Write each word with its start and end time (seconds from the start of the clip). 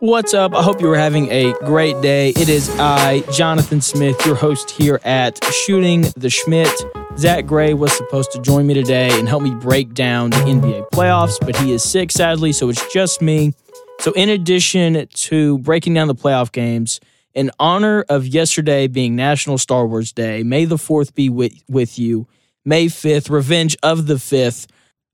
What's 0.00 0.32
up? 0.32 0.54
I 0.54 0.62
hope 0.62 0.80
you 0.80 0.90
are 0.90 0.96
having 0.96 1.28
a 1.30 1.52
great 1.66 2.00
day. 2.00 2.30
It 2.30 2.48
is 2.48 2.70
I, 2.78 3.20
Jonathan 3.34 3.82
Smith, 3.82 4.24
your 4.24 4.34
host 4.34 4.70
here 4.70 4.98
at 5.04 5.44
Shooting 5.52 6.00
the 6.16 6.28
Shmitt. 6.28 7.18
Zach 7.18 7.44
Gray 7.44 7.74
was 7.74 7.92
supposed 7.92 8.32
to 8.32 8.40
join 8.40 8.66
me 8.66 8.72
today 8.72 9.10
and 9.18 9.28
help 9.28 9.42
me 9.42 9.50
break 9.50 9.92
down 9.92 10.30
the 10.30 10.38
NBA 10.38 10.88
playoffs, 10.88 11.38
but 11.38 11.54
he 11.56 11.72
is 11.72 11.82
sick, 11.82 12.10
sadly, 12.10 12.50
so 12.52 12.70
it's 12.70 12.90
just 12.90 13.20
me. 13.20 13.52
So, 13.98 14.12
in 14.12 14.30
addition 14.30 15.06
to 15.06 15.58
breaking 15.58 15.92
down 15.92 16.08
the 16.08 16.14
playoff 16.14 16.50
games, 16.50 16.98
in 17.34 17.50
honor 17.60 18.02
of 18.08 18.26
yesterday 18.26 18.86
being 18.86 19.16
National 19.16 19.58
Star 19.58 19.86
Wars 19.86 20.12
Day, 20.12 20.42
May 20.42 20.64
the 20.64 20.76
4th 20.76 21.14
be 21.14 21.28
with, 21.28 21.52
with 21.68 21.98
you. 21.98 22.26
May 22.64 22.86
5th, 22.86 23.28
Revenge 23.28 23.76
of 23.82 24.06
the 24.06 24.14
5th. 24.14 24.66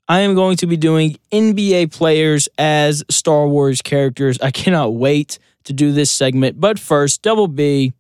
I 0.08 0.20
am 0.20 0.34
going 0.34 0.56
to 0.58 0.66
be 0.66 0.76
doing 0.76 1.16
NBA 1.32 1.92
players 1.92 2.48
as 2.58 3.02
Star 3.10 3.48
Wars 3.48 3.82
characters. 3.82 4.38
I 4.40 4.52
cannot 4.52 4.94
wait 4.94 5.38
to 5.64 5.72
do 5.72 5.90
this 5.90 6.12
segment. 6.12 6.60
But 6.60 6.78
first, 6.78 7.22
Double 7.22 7.48
B, 7.48 7.92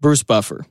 Bruce 0.00 0.22
Buffer. 0.22 0.66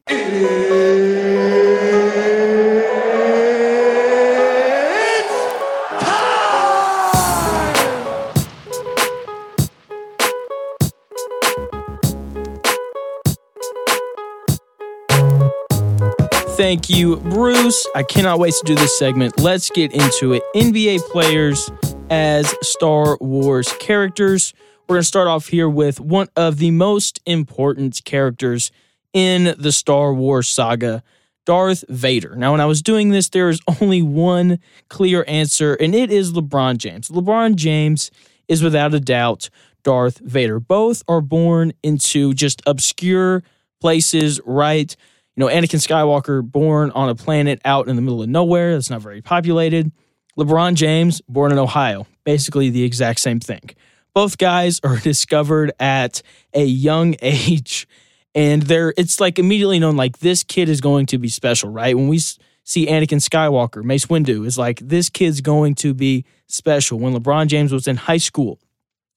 Thank 16.75 16.89
you, 16.89 17.15
Bruce. 17.15 17.87
I 17.95 18.03
cannot 18.03 18.37
wait 18.37 18.53
to 18.55 18.65
do 18.65 18.75
this 18.75 18.99
segment. 18.99 19.39
Let's 19.39 19.69
get 19.69 19.93
into 19.93 20.33
it. 20.33 20.43
NBA 20.53 21.09
players 21.09 21.71
as 22.09 22.53
Star 22.61 23.17
Wars 23.21 23.71
characters. 23.79 24.53
We're 24.81 24.95
going 24.95 25.03
to 25.03 25.07
start 25.07 25.29
off 25.29 25.47
here 25.47 25.69
with 25.69 26.01
one 26.01 26.27
of 26.35 26.57
the 26.57 26.71
most 26.71 27.21
important 27.25 28.01
characters 28.03 28.73
in 29.13 29.55
the 29.57 29.71
Star 29.71 30.13
Wars 30.13 30.49
saga, 30.49 31.01
Darth 31.45 31.85
Vader. 31.87 32.35
Now, 32.35 32.51
when 32.51 32.59
I 32.59 32.65
was 32.65 32.81
doing 32.81 33.07
this, 33.07 33.29
there 33.29 33.47
is 33.47 33.61
only 33.79 34.01
one 34.01 34.59
clear 34.89 35.23
answer, 35.29 35.75
and 35.75 35.95
it 35.95 36.11
is 36.11 36.33
LeBron 36.33 36.75
James. 36.75 37.07
LeBron 37.07 37.55
James 37.55 38.11
is 38.49 38.61
without 38.61 38.93
a 38.93 38.99
doubt 38.99 39.49
Darth 39.83 40.17
Vader. 40.17 40.59
Both 40.59 41.03
are 41.07 41.21
born 41.21 41.71
into 41.83 42.33
just 42.33 42.61
obscure 42.67 43.43
places, 43.79 44.41
right? 44.45 44.93
You 45.35 45.45
know, 45.45 45.47
Anakin 45.47 45.85
Skywalker 45.85 46.43
born 46.43 46.91
on 46.91 47.09
a 47.09 47.15
planet 47.15 47.59
out 47.65 47.87
in 47.87 47.95
the 47.95 48.01
middle 48.01 48.21
of 48.21 48.29
nowhere 48.29 48.73
that's 48.73 48.89
not 48.89 49.01
very 49.01 49.21
populated. 49.21 49.91
LeBron 50.37 50.75
James 50.75 51.21
born 51.27 51.51
in 51.51 51.59
Ohio, 51.59 52.07
basically 52.23 52.69
the 52.69 52.83
exact 52.83 53.19
same 53.19 53.39
thing. 53.39 53.71
Both 54.13 54.37
guys 54.37 54.79
are 54.83 54.97
discovered 55.03 55.71
at 55.79 56.21
a 56.53 56.63
young 56.63 57.15
age 57.21 57.87
and 58.35 58.63
they're 58.63 58.93
it's 58.97 59.19
like 59.19 59.39
immediately 59.39 59.79
known 59.79 59.95
like 59.95 60.19
this 60.19 60.43
kid 60.43 60.69
is 60.69 60.81
going 60.81 61.07
to 61.07 61.17
be 61.17 61.29
special, 61.29 61.69
right? 61.69 61.95
When 61.95 62.09
we 62.09 62.19
see 62.19 62.85
Anakin 62.87 63.21
Skywalker, 63.21 63.83
Mace 63.83 64.05
Windu 64.07 64.45
is 64.45 64.57
like 64.57 64.79
this 64.79 65.09
kid's 65.09 65.41
going 65.41 65.75
to 65.75 65.93
be 65.93 66.25
special. 66.47 66.99
When 66.99 67.15
LeBron 67.15 67.47
James 67.47 67.71
was 67.71 67.87
in 67.87 67.95
high 67.95 68.17
school, 68.17 68.59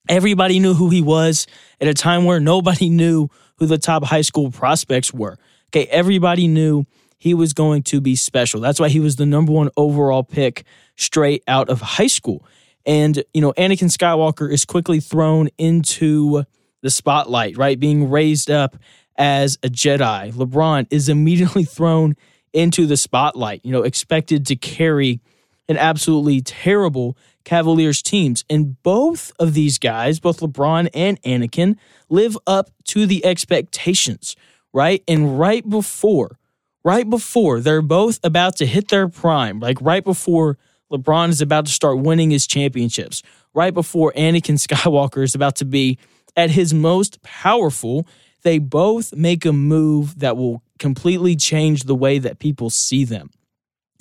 everybody 0.07 0.59
knew 0.59 0.73
who 0.73 0.89
he 0.89 1.01
was 1.01 1.45
at 1.81 1.87
a 1.87 1.93
time 1.93 2.23
where 2.23 2.39
nobody 2.39 2.89
knew 2.89 3.27
who 3.57 3.65
the 3.65 3.77
top 3.77 4.05
high 4.05 4.21
school 4.21 4.49
prospects 4.51 5.13
were. 5.13 5.37
Okay, 5.69 5.85
everybody 5.91 6.47
knew 6.47 6.85
he 7.19 7.33
was 7.33 7.53
going 7.53 7.83
to 7.83 8.01
be 8.01 8.15
special. 8.15 8.59
That's 8.59 8.79
why 8.79 8.89
he 8.89 8.99
was 8.99 9.17
the 9.17 9.25
number 9.25 9.51
one 9.51 9.69
overall 9.77 10.23
pick 10.23 10.65
straight 10.95 11.43
out 11.47 11.69
of 11.69 11.81
high 11.81 12.07
school. 12.07 12.45
And, 12.85 13.23
you 13.33 13.41
know, 13.41 13.53
Anakin 13.53 13.95
Skywalker 13.95 14.51
is 14.51 14.65
quickly 14.65 14.99
thrown 14.99 15.49
into 15.57 16.43
the 16.81 16.89
spotlight, 16.89 17.57
right? 17.57 17.79
Being 17.79 18.09
raised 18.09 18.49
up 18.49 18.77
as 19.17 19.59
a 19.61 19.67
Jedi. 19.67 20.31
LeBron 20.33 20.87
is 20.89 21.09
immediately 21.09 21.63
thrown 21.65 22.15
into 22.53 22.87
the 22.87 22.97
spotlight, 22.97 23.63
you 23.63 23.71
know, 23.71 23.83
expected 23.83 24.45
to 24.47 24.55
carry 24.55 25.19
an 25.67 25.77
absolutely 25.77 26.41
terrible 26.41 27.15
Cavaliers 27.43 28.01
teams. 28.01 28.43
And 28.49 28.81
both 28.81 29.31
of 29.39 29.53
these 29.53 29.77
guys, 29.77 30.19
both 30.19 30.39
LeBron 30.39 30.89
and 30.93 31.21
Anakin, 31.21 31.75
live 32.09 32.37
up 32.47 32.71
to 32.85 33.05
the 33.05 33.23
expectations 33.23 34.35
right? 34.73 35.03
And 35.07 35.39
right 35.39 35.67
before, 35.67 36.37
right 36.83 37.09
before 37.09 37.59
they're 37.59 37.81
both 37.81 38.19
about 38.23 38.57
to 38.57 38.65
hit 38.65 38.89
their 38.89 39.07
prime, 39.07 39.59
like 39.59 39.77
right 39.81 40.03
before 40.03 40.57
LeBron 40.91 41.29
is 41.29 41.41
about 41.41 41.65
to 41.67 41.71
start 41.71 41.99
winning 41.99 42.31
his 42.31 42.47
championships, 42.47 43.21
right 43.53 43.73
before 43.73 44.13
Anakin 44.13 44.55
Skywalker 44.67 45.23
is 45.23 45.35
about 45.35 45.55
to 45.57 45.65
be 45.65 45.97
at 46.35 46.51
his 46.51 46.73
most 46.73 47.21
powerful, 47.21 48.07
they 48.43 48.59
both 48.59 49.13
make 49.13 49.45
a 49.45 49.53
move 49.53 50.19
that 50.19 50.37
will 50.37 50.63
completely 50.77 51.35
change 51.35 51.83
the 51.83 51.95
way 51.95 52.19
that 52.19 52.39
people 52.39 52.69
see 52.69 53.03
them. 53.03 53.29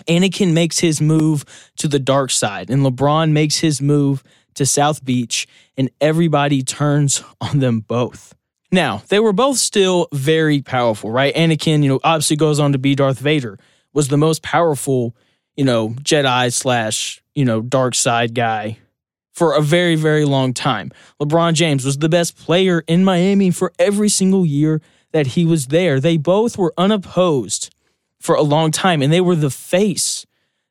Anakin 0.06 0.52
makes 0.52 0.78
his 0.78 1.00
move 1.00 1.44
to 1.76 1.88
the 1.88 1.98
dark 1.98 2.30
side, 2.30 2.70
and 2.70 2.82
LeBron 2.84 3.32
makes 3.32 3.58
his 3.58 3.82
move 3.82 4.22
to 4.54 4.64
South 4.64 5.04
Beach, 5.04 5.46
and 5.76 5.90
everybody 6.00 6.62
turns 6.62 7.22
on 7.40 7.58
them 7.58 7.80
both. 7.80 8.34
Now, 8.70 9.02
they 9.08 9.18
were 9.18 9.32
both 9.32 9.58
still 9.58 10.08
very 10.12 10.60
powerful, 10.60 11.10
right? 11.10 11.34
Anakin, 11.34 11.82
you 11.82 11.88
know, 11.88 12.00
obviously 12.04 12.36
goes 12.36 12.60
on 12.60 12.72
to 12.72 12.78
be 12.78 12.94
Darth 12.94 13.18
Vader, 13.18 13.58
was 13.94 14.08
the 14.08 14.18
most 14.18 14.42
powerful, 14.42 15.16
you 15.56 15.64
know, 15.64 15.90
Jedi 15.90 16.52
slash, 16.52 17.22
you 17.34 17.44
know, 17.44 17.62
dark 17.62 17.94
side 17.94 18.34
guy 18.34 18.78
for 19.32 19.54
a 19.54 19.62
very, 19.62 19.94
very 19.94 20.24
long 20.24 20.52
time. 20.52 20.90
LeBron 21.20 21.54
James 21.54 21.84
was 21.84 21.98
the 21.98 22.08
best 22.08 22.36
player 22.36 22.84
in 22.86 23.04
Miami 23.04 23.50
for 23.50 23.72
every 23.78 24.08
single 24.08 24.44
year 24.44 24.82
that 25.12 25.28
he 25.28 25.46
was 25.46 25.68
there. 25.68 26.00
They 26.00 26.16
both 26.16 26.58
were 26.58 26.74
unopposed 26.76 27.74
for 28.20 28.34
a 28.34 28.42
long 28.42 28.70
time, 28.70 29.00
and 29.00 29.12
they 29.12 29.20
were 29.20 29.36
the 29.36 29.50
face, 29.50 30.26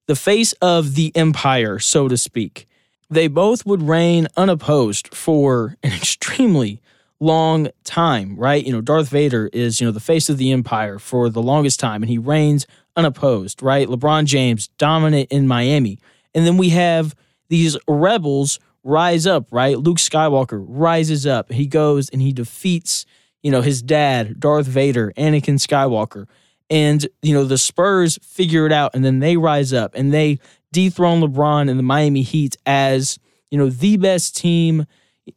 the 0.05 0.15
face 0.15 0.53
of 0.61 0.95
the 0.95 1.15
empire, 1.15 1.79
so 1.79 2.07
to 2.07 2.17
speak. 2.17 2.67
They 3.09 3.27
both 3.27 3.65
would 3.65 3.81
reign 3.81 4.27
unopposed 4.35 5.15
for 5.15 5.77
an 5.81 5.93
extremely 5.93 6.81
long 7.19 7.69
time, 7.83 8.35
right? 8.35 8.63
You 8.63 8.71
know, 8.71 8.81
Darth 8.81 9.09
Vader 9.09 9.49
is, 9.51 9.81
you 9.81 9.87
know, 9.87 9.91
the 9.91 9.99
face 9.99 10.29
of 10.29 10.37
the 10.37 10.51
empire 10.51 10.99
for 10.99 11.29
the 11.29 11.41
longest 11.41 11.79
time 11.79 12.03
and 12.03 12.09
he 12.09 12.17
reigns 12.17 12.67
unopposed, 12.95 13.61
right? 13.61 13.87
LeBron 13.87 14.25
James 14.25 14.67
dominant 14.77 15.31
in 15.31 15.47
Miami. 15.47 15.99
And 16.33 16.45
then 16.45 16.57
we 16.57 16.69
have 16.69 17.15
these 17.49 17.77
rebels 17.87 18.59
rise 18.83 19.25
up, 19.25 19.47
right? 19.51 19.77
Luke 19.77 19.97
Skywalker 19.97 20.63
rises 20.67 21.25
up. 21.25 21.51
He 21.51 21.65
goes 21.67 22.09
and 22.09 22.21
he 22.21 22.31
defeats, 22.31 23.05
you 23.41 23.51
know, 23.51 23.61
his 23.61 23.81
dad, 23.81 24.39
Darth 24.39 24.67
Vader, 24.67 25.13
Anakin 25.17 25.55
Skywalker. 25.55 26.27
And, 26.69 27.07
you 27.21 27.33
know, 27.33 27.45
the 27.45 27.57
Spurs 27.57 28.19
figure 28.21 28.65
it 28.65 28.71
out 28.71 28.91
and 28.93 29.03
then 29.03 29.19
they 29.19 29.37
rise 29.37 29.73
up 29.73 29.93
and 29.95 30.13
they 30.13 30.39
dethrone 30.71 31.21
LeBron 31.21 31.69
and 31.69 31.79
the 31.79 31.83
Miami 31.83 32.21
Heat 32.21 32.57
as, 32.65 33.19
you 33.49 33.57
know, 33.57 33.69
the 33.69 33.97
best 33.97 34.35
team 34.35 34.85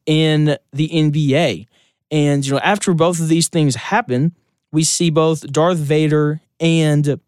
in 0.07 0.57
the 0.73 0.89
NBA. 0.89 1.67
And, 2.11 2.45
you 2.45 2.53
know, 2.53 2.61
after 2.61 2.93
both 2.95 3.21
of 3.21 3.29
these 3.29 3.49
things 3.49 3.75
happen, 3.77 4.35
we 4.73 4.85
see 4.85 5.11
both 5.11 5.47
Darth 5.53 5.79
Vader 5.79 6.41
and 6.59 7.21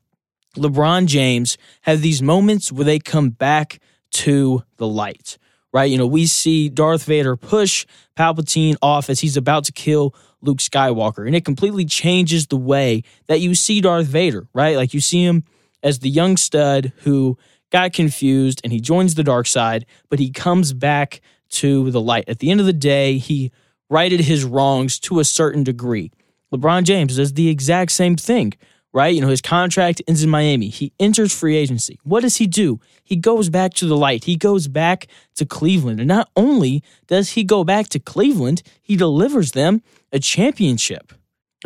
LeBron 0.57 1.07
James 1.07 1.57
have 1.83 2.03
these 2.03 2.23
moments 2.23 2.71
where 2.71 2.85
they 2.85 2.99
come 2.99 3.31
back 3.31 3.81
to 4.11 4.63
the 4.77 4.87
light, 4.87 5.39
right? 5.73 5.91
You 5.91 5.99
know, 5.99 6.07
we 6.07 6.27
see 6.27 6.69
Darth 6.69 7.05
Vader 7.05 7.37
push 7.37 7.87
Palpatine 8.17 8.77
off 8.83 9.09
as 9.09 9.21
he's 9.21 9.37
about 9.37 9.65
to 9.65 9.73
kill 9.73 10.15
Luke 10.43 10.59
Skywalker, 10.59 11.27
and 11.27 11.37
it 11.37 11.45
completely 11.45 11.85
changes 11.85 12.49
the 12.49 12.57
way 12.57 13.03
that 13.29 13.41
you 13.41 13.55
see 13.55 13.81
Darth 13.81 14.07
Vader, 14.07 14.49
right? 14.53 14.77
Like 14.77 14.93
you 14.93 15.01
see 15.01 15.25
him 15.25 15.45
as 15.83 16.01
the 16.01 16.11
young 16.11 16.37
stud 16.37 16.93
who 16.99 17.39
got 17.71 17.93
confused 17.93 18.61
and 18.63 18.73
he 18.73 18.81
joins 18.81 19.15
the 19.15 19.25
dark 19.25 19.47
side, 19.47 19.87
but 20.11 20.19
he 20.19 20.31
comes 20.31 20.73
back 20.73 21.21
to 21.49 21.91
the 21.91 22.01
light. 22.01 22.29
At 22.29 22.41
the 22.41 22.51
end 22.51 22.61
of 22.61 22.67
the 22.67 22.73
day, 22.73 23.19
he 23.19 23.51
righted 23.91 24.21
his 24.21 24.45
wrongs 24.45 24.99
to 25.01 25.21
a 25.21 25.25
certain 25.25 25.65
degree. 25.65 26.11
LeBron 26.53 26.85
James 26.85 27.17
does 27.17 27.33
the 27.33 27.49
exact 27.49 27.93
same 27.93 28.17
thing, 28.17 28.53
right? 28.93 29.15
You 29.15 29.21
know, 29.21 29.29
his 29.29 29.41
contract 29.41 30.03
ends 30.07 30.23
in 30.23 30.31
Miami. 30.31 30.69
He 30.69 30.93
enters 31.01 31.33
free 31.33 31.57
agency. 31.57 31.99
What 32.03 32.21
does 32.21 32.37
he 32.37 32.47
do? 32.47 32.81
He 33.03 33.17
goes 33.17 33.49
back 33.49 33.75
to 33.75 33.87
the 33.87 33.97
light. 33.97 34.25
He 34.25 34.37
goes 34.37 34.69
back 34.69 35.07
to 35.37 35.47
Cleveland. 35.47 36.01
And 36.01 36.09
not 36.09 36.29
only 36.37 36.83
does 37.07 37.31
he 37.31 37.45
go 37.45 37.65
back 37.65 37.89
to 37.89 37.99
Cleveland, 37.99 38.63
he 38.81 38.97
delivers 38.97 39.53
them 39.53 39.83
a 40.13 40.19
championship. 40.19 41.13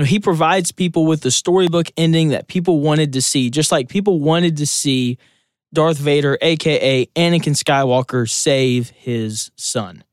He 0.05 0.21
provides 0.21 0.73
people 0.73 1.07
with 1.07 1.23
the 1.23 1.31
storybook 1.31 1.91
ending 1.97 2.29
that 2.29 2.49
people 2.49 2.81
wanted 2.81 3.15
to 3.15 3.23
see, 3.23 3.51
just 3.51 3.73
like 3.73 3.89
people 3.89 4.21
wanted 4.21 4.59
to 4.59 4.67
see 4.67 5.17
Darth 5.73 5.97
Vader, 5.99 6.39
aka 6.43 7.07
Anakin 7.17 7.57
Skywalker, 7.57 8.29
save 8.29 8.91
his 8.91 9.51
son. 9.57 10.05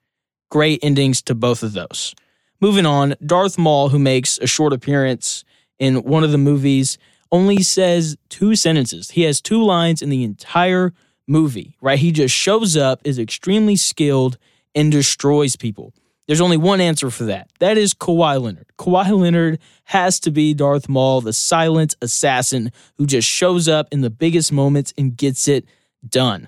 Great 0.53 0.83
endings 0.83 1.23
to 1.23 1.33
both 1.33 1.63
of 1.63 1.73
those. 1.73 2.13
Moving 2.61 2.85
on, 2.85 3.15
Darth 3.25 3.57
Maul, 3.57 3.89
who 3.89 3.97
makes 3.97 4.37
a 4.37 4.45
short 4.45 4.71
appearance 4.71 5.43
in 5.79 6.03
one 6.03 6.23
of 6.23 6.31
the 6.31 6.37
movies, 6.37 6.99
only 7.31 7.63
says 7.63 8.15
two 8.29 8.55
sentences. 8.55 9.09
He 9.09 9.23
has 9.23 9.41
two 9.41 9.63
lines 9.63 10.03
in 10.03 10.11
the 10.11 10.23
entire 10.23 10.93
movie, 11.27 11.75
right? 11.81 11.97
He 11.97 12.11
just 12.11 12.35
shows 12.35 12.77
up, 12.77 13.01
is 13.03 13.17
extremely 13.17 13.75
skilled, 13.75 14.37
and 14.75 14.91
destroys 14.91 15.55
people. 15.55 15.91
There's 16.27 16.39
only 16.39 16.57
one 16.57 16.79
answer 16.81 17.09
for 17.09 17.23
that. 17.23 17.49
That 17.57 17.79
is 17.79 17.95
Kawhi 17.95 18.39
Leonard. 18.39 18.67
Kawhi 18.77 19.09
Leonard 19.09 19.57
has 19.85 20.19
to 20.19 20.29
be 20.29 20.53
Darth 20.53 20.87
Maul, 20.87 21.21
the 21.21 21.33
silent 21.33 21.95
assassin 21.99 22.71
who 22.99 23.07
just 23.07 23.27
shows 23.27 23.67
up 23.67 23.87
in 23.91 24.01
the 24.01 24.11
biggest 24.11 24.51
moments 24.51 24.93
and 24.99 25.17
gets 25.17 25.47
it 25.47 25.65
done. 26.07 26.47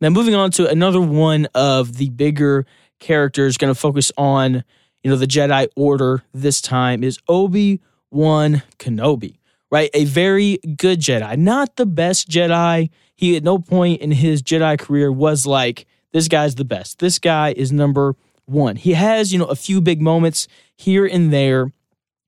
Now, 0.00 0.10
moving 0.10 0.34
on 0.34 0.50
to 0.52 0.68
another 0.68 1.00
one 1.00 1.46
of 1.54 1.96
the 1.96 2.10
bigger 2.10 2.66
characters, 3.02 3.58
going 3.58 3.72
to 3.72 3.78
focus 3.78 4.10
on 4.16 4.64
you 5.02 5.10
know 5.10 5.16
the 5.16 5.26
Jedi 5.26 5.68
Order 5.76 6.22
this 6.32 6.60
time 6.60 7.04
is 7.04 7.18
Obi 7.28 7.80
Wan 8.10 8.62
Kenobi. 8.78 9.36
Right, 9.70 9.90
a 9.94 10.04
very 10.04 10.58
good 10.76 11.00
Jedi, 11.00 11.36
not 11.38 11.76
the 11.76 11.86
best 11.86 12.28
Jedi. 12.28 12.90
He 13.14 13.36
at 13.36 13.42
no 13.42 13.58
point 13.58 14.00
in 14.00 14.12
his 14.12 14.42
Jedi 14.42 14.78
career 14.78 15.10
was 15.10 15.46
like, 15.46 15.86
"This 16.12 16.28
guy's 16.28 16.54
the 16.54 16.64
best. 16.64 16.98
This 16.98 17.18
guy 17.18 17.54
is 17.56 17.72
number 17.72 18.14
one." 18.44 18.76
He 18.76 18.92
has 18.92 19.32
you 19.32 19.38
know 19.38 19.46
a 19.46 19.56
few 19.56 19.80
big 19.80 20.00
moments 20.00 20.46
here 20.76 21.06
and 21.06 21.32
there, 21.32 21.72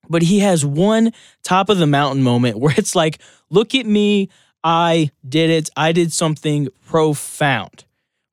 but 0.09 0.23
he 0.23 0.39
has 0.41 0.65
one 0.65 1.13
top 1.43 1.69
of 1.69 1.79
the 1.79 1.87
mountain 1.87 2.23
moment 2.23 2.59
where 2.59 2.75
it's 2.77 2.97
like, 2.97 3.19
"Look 3.51 3.75
at 3.75 3.87
me." 3.87 4.29
I 4.67 5.11
did 5.29 5.51
it. 5.51 5.69
I 5.77 5.93
did 5.93 6.11
something 6.11 6.69
profound, 6.87 7.85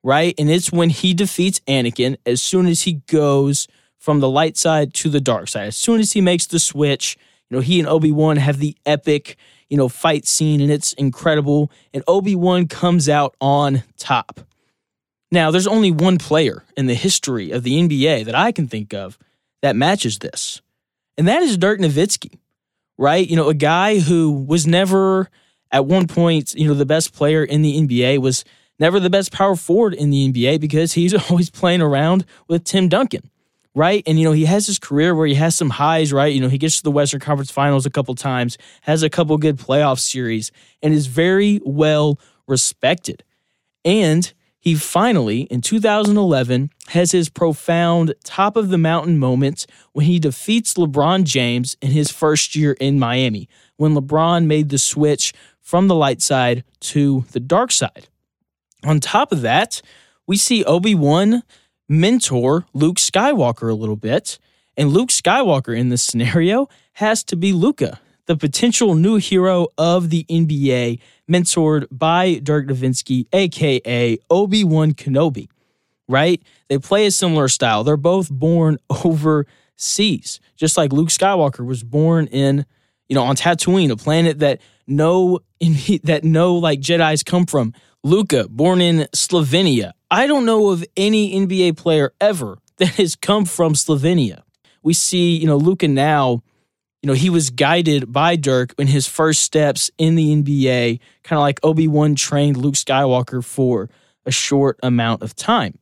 right? 0.02 0.34
And 0.38 0.50
it's 0.50 0.72
when 0.72 0.90
he 0.90 1.14
defeats 1.14 1.60
Anakin 1.60 2.16
as 2.26 2.40
soon 2.40 2.66
as 2.66 2.82
he 2.82 2.94
goes 3.06 3.68
from 3.98 4.20
the 4.20 4.28
light 4.28 4.56
side 4.56 4.92
to 4.94 5.08
the 5.08 5.20
dark 5.20 5.48
side. 5.48 5.68
As 5.68 5.76
soon 5.76 6.00
as 6.00 6.12
he 6.12 6.20
makes 6.20 6.46
the 6.46 6.58
switch, 6.58 7.16
you 7.48 7.56
know, 7.56 7.60
he 7.60 7.78
and 7.78 7.88
Obi-Wan 7.88 8.36
have 8.36 8.58
the 8.58 8.76
epic, 8.84 9.36
you 9.68 9.76
know, 9.76 9.88
fight 9.88 10.26
scene 10.26 10.60
and 10.60 10.72
it's 10.72 10.92
incredible. 10.94 11.70
And 11.94 12.02
Obi-Wan 12.08 12.66
comes 12.66 13.08
out 13.08 13.36
on 13.40 13.84
top. 13.98 14.40
Now, 15.30 15.50
there's 15.50 15.66
only 15.66 15.90
one 15.90 16.18
player 16.18 16.64
in 16.76 16.86
the 16.86 16.94
history 16.94 17.52
of 17.52 17.62
the 17.62 17.80
NBA 17.80 18.24
that 18.26 18.34
I 18.34 18.52
can 18.52 18.66
think 18.66 18.92
of 18.92 19.18
that 19.62 19.76
matches 19.76 20.18
this. 20.18 20.60
And 21.16 21.28
that 21.28 21.42
is 21.42 21.56
Dirk 21.56 21.78
Nowitzki, 21.78 22.38
right? 22.98 23.26
You 23.26 23.36
know, 23.36 23.48
a 23.48 23.54
guy 23.54 24.00
who 24.00 24.30
was 24.30 24.66
never 24.66 25.30
at 25.70 25.86
one 25.86 26.06
point, 26.06 26.54
you 26.54 26.68
know, 26.68 26.74
the 26.74 26.84
best 26.84 27.14
player 27.14 27.44
in 27.44 27.62
the 27.62 27.80
NBA 27.80 28.18
was 28.18 28.44
never 28.82 28.98
the 28.98 29.08
best 29.08 29.30
power 29.30 29.54
forward 29.54 29.94
in 29.94 30.10
the 30.10 30.28
NBA 30.30 30.60
because 30.60 30.92
he's 30.94 31.14
always 31.30 31.48
playing 31.48 31.80
around 31.80 32.26
with 32.48 32.64
Tim 32.64 32.88
Duncan, 32.88 33.30
right? 33.76 34.02
And, 34.06 34.18
you 34.18 34.24
know, 34.24 34.32
he 34.32 34.44
has 34.44 34.66
his 34.66 34.80
career 34.80 35.14
where 35.14 35.28
he 35.28 35.34
has 35.34 35.54
some 35.54 35.70
highs, 35.70 36.12
right? 36.12 36.34
You 36.34 36.40
know, 36.40 36.48
he 36.48 36.58
gets 36.58 36.78
to 36.78 36.82
the 36.82 36.90
Western 36.90 37.20
Conference 37.20 37.52
Finals 37.52 37.86
a 37.86 37.90
couple 37.90 38.14
times, 38.16 38.58
has 38.82 39.04
a 39.04 39.08
couple 39.08 39.38
good 39.38 39.56
playoff 39.56 40.00
series, 40.00 40.50
and 40.82 40.92
is 40.92 41.06
very 41.06 41.60
well 41.64 42.18
respected. 42.48 43.22
And 43.84 44.32
he 44.58 44.74
finally, 44.74 45.42
in 45.42 45.60
2011, 45.60 46.70
has 46.88 47.12
his 47.12 47.28
profound 47.28 48.14
top 48.24 48.56
of 48.56 48.68
the 48.68 48.78
mountain 48.78 49.16
moment 49.16 49.64
when 49.92 50.06
he 50.06 50.18
defeats 50.18 50.74
LeBron 50.74 51.22
James 51.22 51.76
in 51.80 51.92
his 51.92 52.10
first 52.10 52.56
year 52.56 52.72
in 52.80 52.98
Miami, 52.98 53.48
when 53.76 53.94
LeBron 53.94 54.46
made 54.46 54.70
the 54.70 54.78
switch 54.78 55.32
from 55.60 55.86
the 55.86 55.94
light 55.94 56.20
side 56.20 56.64
to 56.80 57.24
the 57.30 57.40
dark 57.40 57.70
side. 57.70 58.08
On 58.84 59.00
top 59.00 59.32
of 59.32 59.42
that, 59.42 59.80
we 60.26 60.36
see 60.36 60.64
Obi 60.64 60.94
Wan 60.94 61.42
mentor 61.88 62.66
Luke 62.72 62.96
Skywalker 62.96 63.70
a 63.70 63.74
little 63.74 63.96
bit. 63.96 64.38
And 64.76 64.90
Luke 64.90 65.10
Skywalker 65.10 65.76
in 65.78 65.90
this 65.90 66.02
scenario 66.02 66.68
has 66.94 67.22
to 67.24 67.36
be 67.36 67.52
Luka, 67.52 68.00
the 68.26 68.36
potential 68.36 68.94
new 68.94 69.16
hero 69.16 69.68
of 69.76 70.10
the 70.10 70.24
NBA, 70.30 70.98
mentored 71.30 71.86
by 71.90 72.40
Dirk 72.42 72.66
Nowitzki, 72.66 73.26
aka 73.32 74.18
Obi 74.30 74.64
Wan 74.64 74.92
Kenobi. 74.92 75.48
Right? 76.08 76.42
They 76.68 76.78
play 76.78 77.06
a 77.06 77.10
similar 77.10 77.48
style. 77.48 77.84
They're 77.84 77.96
both 77.96 78.30
born 78.30 78.78
overseas, 79.04 80.40
just 80.56 80.76
like 80.76 80.92
Luke 80.92 81.08
Skywalker 81.08 81.64
was 81.64 81.82
born 81.82 82.26
in, 82.26 82.66
you 83.08 83.14
know, 83.14 83.22
on 83.22 83.36
Tatooine, 83.36 83.90
a 83.90 83.96
planet 83.96 84.38
that 84.40 84.60
no 84.86 85.40
that 86.04 86.20
no 86.24 86.54
like 86.54 86.80
Jedi's 86.80 87.22
come 87.22 87.46
from. 87.46 87.74
Luka, 88.04 88.48
born 88.48 88.80
in 88.80 89.06
Slovenia. 89.14 89.92
I 90.10 90.26
don't 90.26 90.44
know 90.44 90.70
of 90.70 90.84
any 90.96 91.34
NBA 91.34 91.76
player 91.76 92.12
ever 92.20 92.58
that 92.78 92.94
has 92.94 93.16
come 93.16 93.44
from 93.44 93.74
Slovenia. 93.74 94.42
We 94.82 94.94
see, 94.94 95.36
you 95.36 95.46
know, 95.46 95.56
Luka 95.56 95.86
now, 95.86 96.42
you 97.02 97.06
know, 97.06 97.12
he 97.12 97.30
was 97.30 97.50
guided 97.50 98.12
by 98.12 98.36
Dirk 98.36 98.74
in 98.78 98.88
his 98.88 99.06
first 99.06 99.42
steps 99.42 99.90
in 99.98 100.16
the 100.16 100.34
NBA, 100.34 101.00
kind 101.22 101.38
of 101.38 101.42
like 101.42 101.60
Obi-Wan 101.62 102.14
trained 102.14 102.56
Luke 102.56 102.74
Skywalker 102.74 103.44
for 103.44 103.88
a 104.26 104.30
short 104.30 104.78
amount 104.82 105.22
of 105.22 105.34
time. 105.34 105.78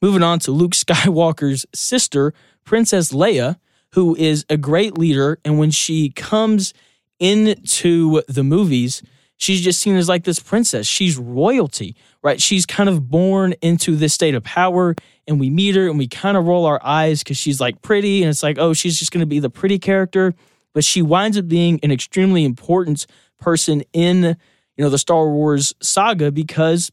Moving 0.00 0.22
on 0.22 0.40
to 0.40 0.50
Luke 0.50 0.72
Skywalker's 0.72 1.66
sister, 1.72 2.34
Princess 2.64 3.12
Leia, 3.12 3.56
who 3.92 4.16
is 4.16 4.44
a 4.48 4.56
great 4.56 4.98
leader. 4.98 5.38
And 5.44 5.58
when 5.58 5.70
she 5.70 6.10
comes 6.10 6.74
into 7.22 8.20
the 8.26 8.42
movies, 8.42 9.02
she's 9.36 9.60
just 9.60 9.80
seen 9.80 9.94
as 9.96 10.08
like 10.08 10.24
this 10.24 10.40
princess. 10.40 10.86
She's 10.86 11.16
royalty, 11.16 11.94
right? 12.22 12.42
She's 12.42 12.66
kind 12.66 12.88
of 12.88 13.08
born 13.08 13.54
into 13.62 13.94
this 13.94 14.12
state 14.12 14.34
of 14.34 14.42
power, 14.42 14.96
and 15.28 15.38
we 15.38 15.48
meet 15.48 15.76
her 15.76 15.88
and 15.88 15.98
we 15.98 16.08
kind 16.08 16.36
of 16.36 16.46
roll 16.46 16.66
our 16.66 16.80
eyes 16.82 17.22
because 17.22 17.36
she's 17.36 17.60
like 17.60 17.80
pretty, 17.80 18.22
and 18.22 18.30
it's 18.30 18.42
like, 18.42 18.58
oh, 18.58 18.72
she's 18.72 18.98
just 18.98 19.12
going 19.12 19.20
to 19.20 19.26
be 19.26 19.38
the 19.38 19.50
pretty 19.50 19.78
character. 19.78 20.34
But 20.74 20.84
she 20.84 21.00
winds 21.02 21.38
up 21.38 21.48
being 21.48 21.78
an 21.82 21.92
extremely 21.92 22.44
important 22.44 23.06
person 23.38 23.84
in, 23.92 24.24
you 24.24 24.84
know, 24.84 24.88
the 24.88 24.98
Star 24.98 25.28
Wars 25.28 25.74
saga 25.80 26.32
because 26.32 26.90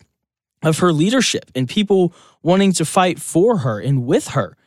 of 0.61 0.79
her 0.79 0.91
leadership 0.91 1.49
and 1.55 1.67
people 1.67 2.13
wanting 2.43 2.73
to 2.73 2.85
fight 2.85 3.19
for 3.19 3.59
her 3.59 3.79
and 3.79 4.05
with 4.05 4.29
her. 4.29 4.57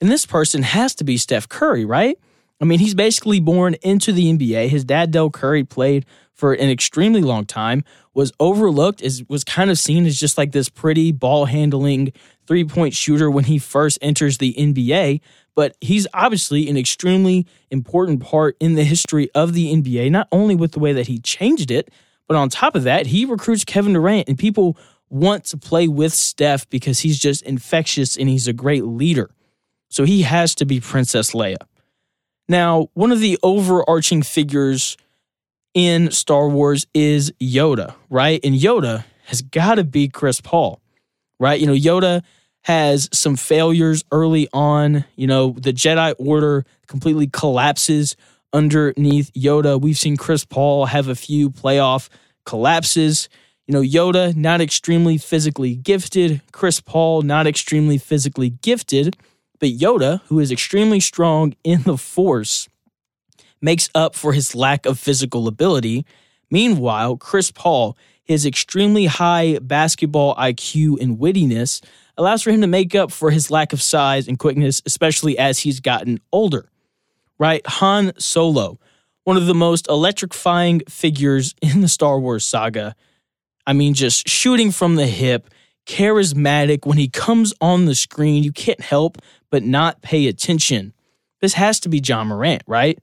And 0.00 0.10
this 0.10 0.26
person 0.26 0.62
has 0.62 0.94
to 0.96 1.04
be 1.04 1.16
Steph 1.16 1.48
Curry, 1.48 1.84
right? 1.84 2.18
I 2.62 2.64
mean, 2.64 2.78
he's 2.78 2.94
basically 2.94 3.40
born 3.40 3.74
into 3.82 4.12
the 4.12 4.32
NBA. 4.32 4.68
His 4.68 4.84
dad, 4.84 5.10
Dell 5.10 5.30
Curry, 5.30 5.64
played 5.64 6.06
for 6.32 6.52
an 6.52 6.70
extremely 6.70 7.20
long 7.20 7.44
time, 7.44 7.82
was 8.14 8.32
overlooked, 8.38 9.02
as 9.02 9.24
was 9.28 9.42
kind 9.42 9.68
of 9.68 9.80
seen 9.80 10.06
as 10.06 10.16
just 10.16 10.38
like 10.38 10.52
this 10.52 10.68
pretty 10.68 11.10
ball 11.10 11.46
handling 11.46 12.12
three 12.46 12.64
point 12.64 12.94
shooter 12.94 13.28
when 13.28 13.44
he 13.44 13.58
first 13.58 13.98
enters 14.00 14.38
the 14.38 14.54
NBA. 14.54 15.20
But 15.56 15.76
he's 15.80 16.06
obviously 16.14 16.68
an 16.68 16.76
extremely 16.76 17.48
important 17.72 18.22
part 18.22 18.56
in 18.60 18.74
the 18.74 18.84
history 18.84 19.28
of 19.34 19.54
the 19.54 19.74
NBA, 19.74 20.12
not 20.12 20.28
only 20.30 20.54
with 20.54 20.70
the 20.70 20.78
way 20.78 20.92
that 20.92 21.08
he 21.08 21.18
changed 21.18 21.72
it, 21.72 21.90
but 22.28 22.36
on 22.36 22.48
top 22.48 22.76
of 22.76 22.84
that, 22.84 23.06
he 23.06 23.24
recruits 23.24 23.64
Kevin 23.64 23.94
Durant, 23.94 24.28
and 24.28 24.38
people 24.38 24.78
want 25.10 25.44
to 25.46 25.56
play 25.56 25.88
with 25.88 26.12
Steph 26.12 26.70
because 26.70 27.00
he's 27.00 27.18
just 27.18 27.42
infectious 27.42 28.16
and 28.16 28.28
he's 28.28 28.46
a 28.46 28.52
great 28.52 28.84
leader. 28.84 29.30
So 29.88 30.04
he 30.04 30.22
has 30.22 30.54
to 30.54 30.64
be 30.64 30.78
Princess 30.80 31.32
Leia. 31.32 31.56
Now, 32.52 32.90
one 32.92 33.12
of 33.12 33.20
the 33.20 33.38
overarching 33.42 34.22
figures 34.22 34.98
in 35.72 36.10
Star 36.10 36.50
Wars 36.50 36.86
is 36.92 37.32
Yoda, 37.40 37.94
right? 38.10 38.40
And 38.44 38.54
Yoda 38.54 39.04
has 39.24 39.40
got 39.40 39.76
to 39.76 39.84
be 39.84 40.08
Chris 40.08 40.42
Paul, 40.42 40.78
right? 41.40 41.58
You 41.58 41.66
know, 41.66 41.72
Yoda 41.72 42.22
has 42.64 43.08
some 43.10 43.36
failures 43.36 44.04
early 44.12 44.48
on. 44.52 45.06
You 45.16 45.28
know, 45.28 45.52
the 45.52 45.72
Jedi 45.72 46.14
Order 46.18 46.66
completely 46.88 47.26
collapses 47.26 48.16
underneath 48.52 49.32
Yoda. 49.32 49.80
We've 49.80 49.96
seen 49.96 50.18
Chris 50.18 50.44
Paul 50.44 50.84
have 50.84 51.08
a 51.08 51.14
few 51.14 51.48
playoff 51.48 52.10
collapses. 52.44 53.30
You 53.66 53.72
know, 53.72 53.80
Yoda, 53.80 54.36
not 54.36 54.60
extremely 54.60 55.16
physically 55.16 55.74
gifted. 55.74 56.42
Chris 56.52 56.82
Paul, 56.82 57.22
not 57.22 57.46
extremely 57.46 57.96
physically 57.96 58.50
gifted. 58.50 59.16
But 59.62 59.78
Yoda, 59.78 60.22
who 60.24 60.40
is 60.40 60.50
extremely 60.50 60.98
strong 60.98 61.54
in 61.62 61.82
the 61.82 61.96
Force, 61.96 62.68
makes 63.60 63.88
up 63.94 64.16
for 64.16 64.32
his 64.32 64.56
lack 64.56 64.86
of 64.86 64.98
physical 64.98 65.46
ability. 65.46 66.04
Meanwhile, 66.50 67.18
Chris 67.18 67.52
Paul, 67.52 67.96
his 68.24 68.44
extremely 68.44 69.06
high 69.06 69.60
basketball 69.60 70.34
IQ 70.34 71.00
and 71.00 71.16
wittiness, 71.16 71.80
allows 72.16 72.42
for 72.42 72.50
him 72.50 72.60
to 72.62 72.66
make 72.66 72.96
up 72.96 73.12
for 73.12 73.30
his 73.30 73.52
lack 73.52 73.72
of 73.72 73.80
size 73.80 74.26
and 74.26 74.36
quickness, 74.36 74.82
especially 74.84 75.38
as 75.38 75.60
he's 75.60 75.78
gotten 75.78 76.18
older. 76.32 76.68
Right? 77.38 77.64
Han 77.64 78.14
Solo, 78.18 78.80
one 79.22 79.36
of 79.36 79.46
the 79.46 79.54
most 79.54 79.86
electrifying 79.88 80.80
figures 80.88 81.54
in 81.62 81.82
the 81.82 81.88
Star 81.88 82.18
Wars 82.18 82.44
saga. 82.44 82.96
I 83.64 83.74
mean, 83.74 83.94
just 83.94 84.28
shooting 84.28 84.72
from 84.72 84.96
the 84.96 85.06
hip, 85.06 85.50
charismatic. 85.86 86.84
When 86.84 86.98
he 86.98 87.06
comes 87.06 87.54
on 87.60 87.84
the 87.84 87.94
screen, 87.94 88.42
you 88.42 88.50
can't 88.50 88.80
help 88.80 89.18
but 89.52 89.62
not 89.62 90.00
pay 90.00 90.26
attention. 90.26 90.94
This 91.42 91.52
has 91.54 91.78
to 91.80 91.88
be 91.88 92.00
Ja 92.04 92.24
Morant, 92.24 92.62
right? 92.66 92.98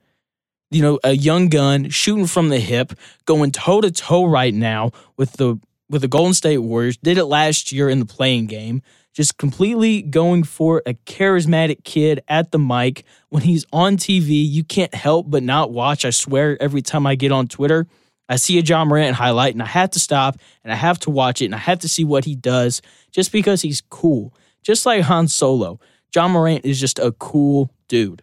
You 0.72 0.82
know, 0.82 1.00
a 1.03 1.13
young 1.13 1.48
gun 1.48 1.89
shooting 1.89 2.25
from 2.25 2.50
the 2.50 2.60
hip, 2.60 2.91
going 3.25 3.51
toe 3.51 3.82
to 3.82 3.91
toe 3.91 4.25
right 4.25 4.53
now 4.53 4.91
with 5.15 5.34
the 5.34 5.60
with 5.89 6.01
the 6.01 6.08
Golden 6.08 6.34
State 6.34 6.58
Warriors. 6.58 6.98
Did 6.98 7.18
it 7.18 7.25
last 7.25 7.72
year 7.72 7.89
in 7.89 8.00
the 8.00 8.06
play-in 8.06 8.48
game. 8.48 8.82
Just 9.13 9.38
completely 9.38 10.03
going 10.03 10.44
for 10.44 10.84
a 10.86 10.94
charismatic 10.94 11.84
kid 11.84 12.22
at 12.27 12.51
the 12.51 12.60
mic. 12.60 13.03
When 13.29 13.44
he's 13.44 13.65
on 13.74 13.98
TV, 13.98 14.48
you 14.48 14.63
can't 14.63 14.94
help 14.94 15.29
but 15.29 15.41
not 15.41 15.72
watch. 15.72 16.06
I 16.06 16.12
swear, 16.12 16.62
every 16.62 16.82
time 16.82 17.08
I 17.08 17.15
get 17.15 17.32
on 17.32 17.48
Twitter, 17.48 17.88
I 18.27 18.36
see 18.36 18.60
a 18.60 18.62
Ja 18.62 18.86
Morant 18.86 19.15
highlight 19.15 19.53
and 19.53 19.63
I 19.63 19.68
have 19.68 19.89
to 19.91 20.00
stop 20.00 20.38
and 20.63 20.72
I 20.72 20.75
have 20.75 21.00
to 21.00 21.10
watch 21.10 21.41
it 21.41 21.46
and 21.46 21.56
I 21.56 21.60
have 21.60 21.79
to 21.79 21.89
see 21.89 22.03
what 22.03 22.25
he 22.25 22.36
does 22.36 22.82
just 23.12 23.32
because 23.32 23.63
he's 23.63 23.82
cool. 23.89 24.34
Just 24.62 24.86
like 24.86 25.01
Han 25.01 25.27
Solo 25.27 25.79
Ja 26.15 26.27
Morant 26.27 26.65
is 26.65 26.79
just 26.79 26.99
a 26.99 27.11
cool 27.13 27.71
dude. 27.87 28.21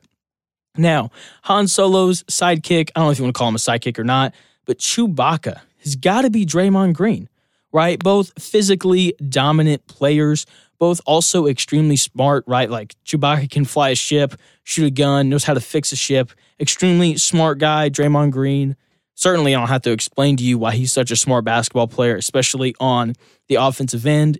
Now, 0.76 1.10
Han 1.44 1.68
Solo's 1.68 2.22
sidekick, 2.24 2.90
I 2.94 3.00
don't 3.00 3.06
know 3.06 3.10
if 3.10 3.18
you 3.18 3.24
want 3.24 3.34
to 3.34 3.38
call 3.38 3.48
him 3.48 3.54
a 3.54 3.58
sidekick 3.58 3.98
or 3.98 4.04
not, 4.04 4.34
but 4.66 4.78
Chewbacca 4.78 5.60
has 5.82 5.96
got 5.96 6.22
to 6.22 6.30
be 6.30 6.44
Draymond 6.44 6.94
Green, 6.94 7.28
right? 7.72 7.98
Both 7.98 8.42
physically 8.42 9.14
dominant 9.28 9.86
players, 9.86 10.44
both 10.78 11.00
also 11.06 11.46
extremely 11.46 11.96
smart, 11.96 12.44
right? 12.46 12.68
Like 12.68 12.94
Chewbacca 13.06 13.50
can 13.50 13.64
fly 13.64 13.90
a 13.90 13.94
ship, 13.94 14.34
shoot 14.64 14.86
a 14.86 14.90
gun, 14.90 15.28
knows 15.28 15.44
how 15.44 15.54
to 15.54 15.60
fix 15.60 15.92
a 15.92 15.96
ship. 15.96 16.32
Extremely 16.60 17.16
smart 17.16 17.58
guy, 17.58 17.88
Draymond 17.88 18.32
Green. 18.32 18.76
Certainly, 19.14 19.54
I 19.54 19.58
don't 19.58 19.68
have 19.68 19.82
to 19.82 19.92
explain 19.92 20.36
to 20.36 20.44
you 20.44 20.58
why 20.58 20.74
he's 20.74 20.92
such 20.92 21.10
a 21.10 21.16
smart 21.16 21.44
basketball 21.44 21.88
player, 21.88 22.16
especially 22.16 22.74
on 22.78 23.14
the 23.48 23.54
offensive 23.54 24.04
end. 24.04 24.38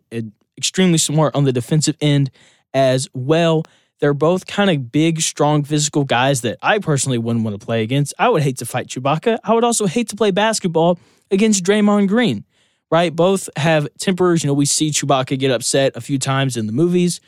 Extremely 0.59 0.99
smart 0.99 1.35
on 1.35 1.45
the 1.45 1.53
defensive 1.53 1.97
end 2.01 2.31
as 2.77 3.09
well. 3.15 3.65
They're 4.01 4.15
both 4.15 4.47
kind 4.47 4.69
of 4.69 4.93
big, 4.93 5.23
strong, 5.23 5.65
physical 5.65 6.05
guys 6.05 6.43
that 6.43 6.59
I 6.61 6.79
personally 6.79 7.17
wouldn't 7.17 7.45
want 7.45 7.59
to 7.59 7.65
play 7.65 7.83
against. 7.83 8.13
I 8.19 8.29
would 8.29 8.43
hate 8.43 8.59
to 8.59 8.67
fight 8.67 8.89
Chewbacca. 8.89 9.39
I 9.43 9.55
would 9.55 9.65
also 9.65 9.87
hate 9.87 10.11
to 10.11 10.17
play 10.17 10.31
basketball 10.31 10.99
against 11.31 11.65
Draymond 11.65 12.09
Green, 12.09 12.45
right? 12.91 13.17
Both 13.17 13.49
have 13.57 13.89
tempers. 13.99 14.45
You 14.45 14.49
know, 14.49 14.55
we 14.55 14.67
see 14.67 14.91
Chewbacca 14.91 15.39
get 15.39 15.51
upset 15.51 15.97
a 15.97 16.03
few 16.03 16.19
times 16.19 16.59
in 16.59 16.67
the 16.67 16.73
movies. 16.75 17.23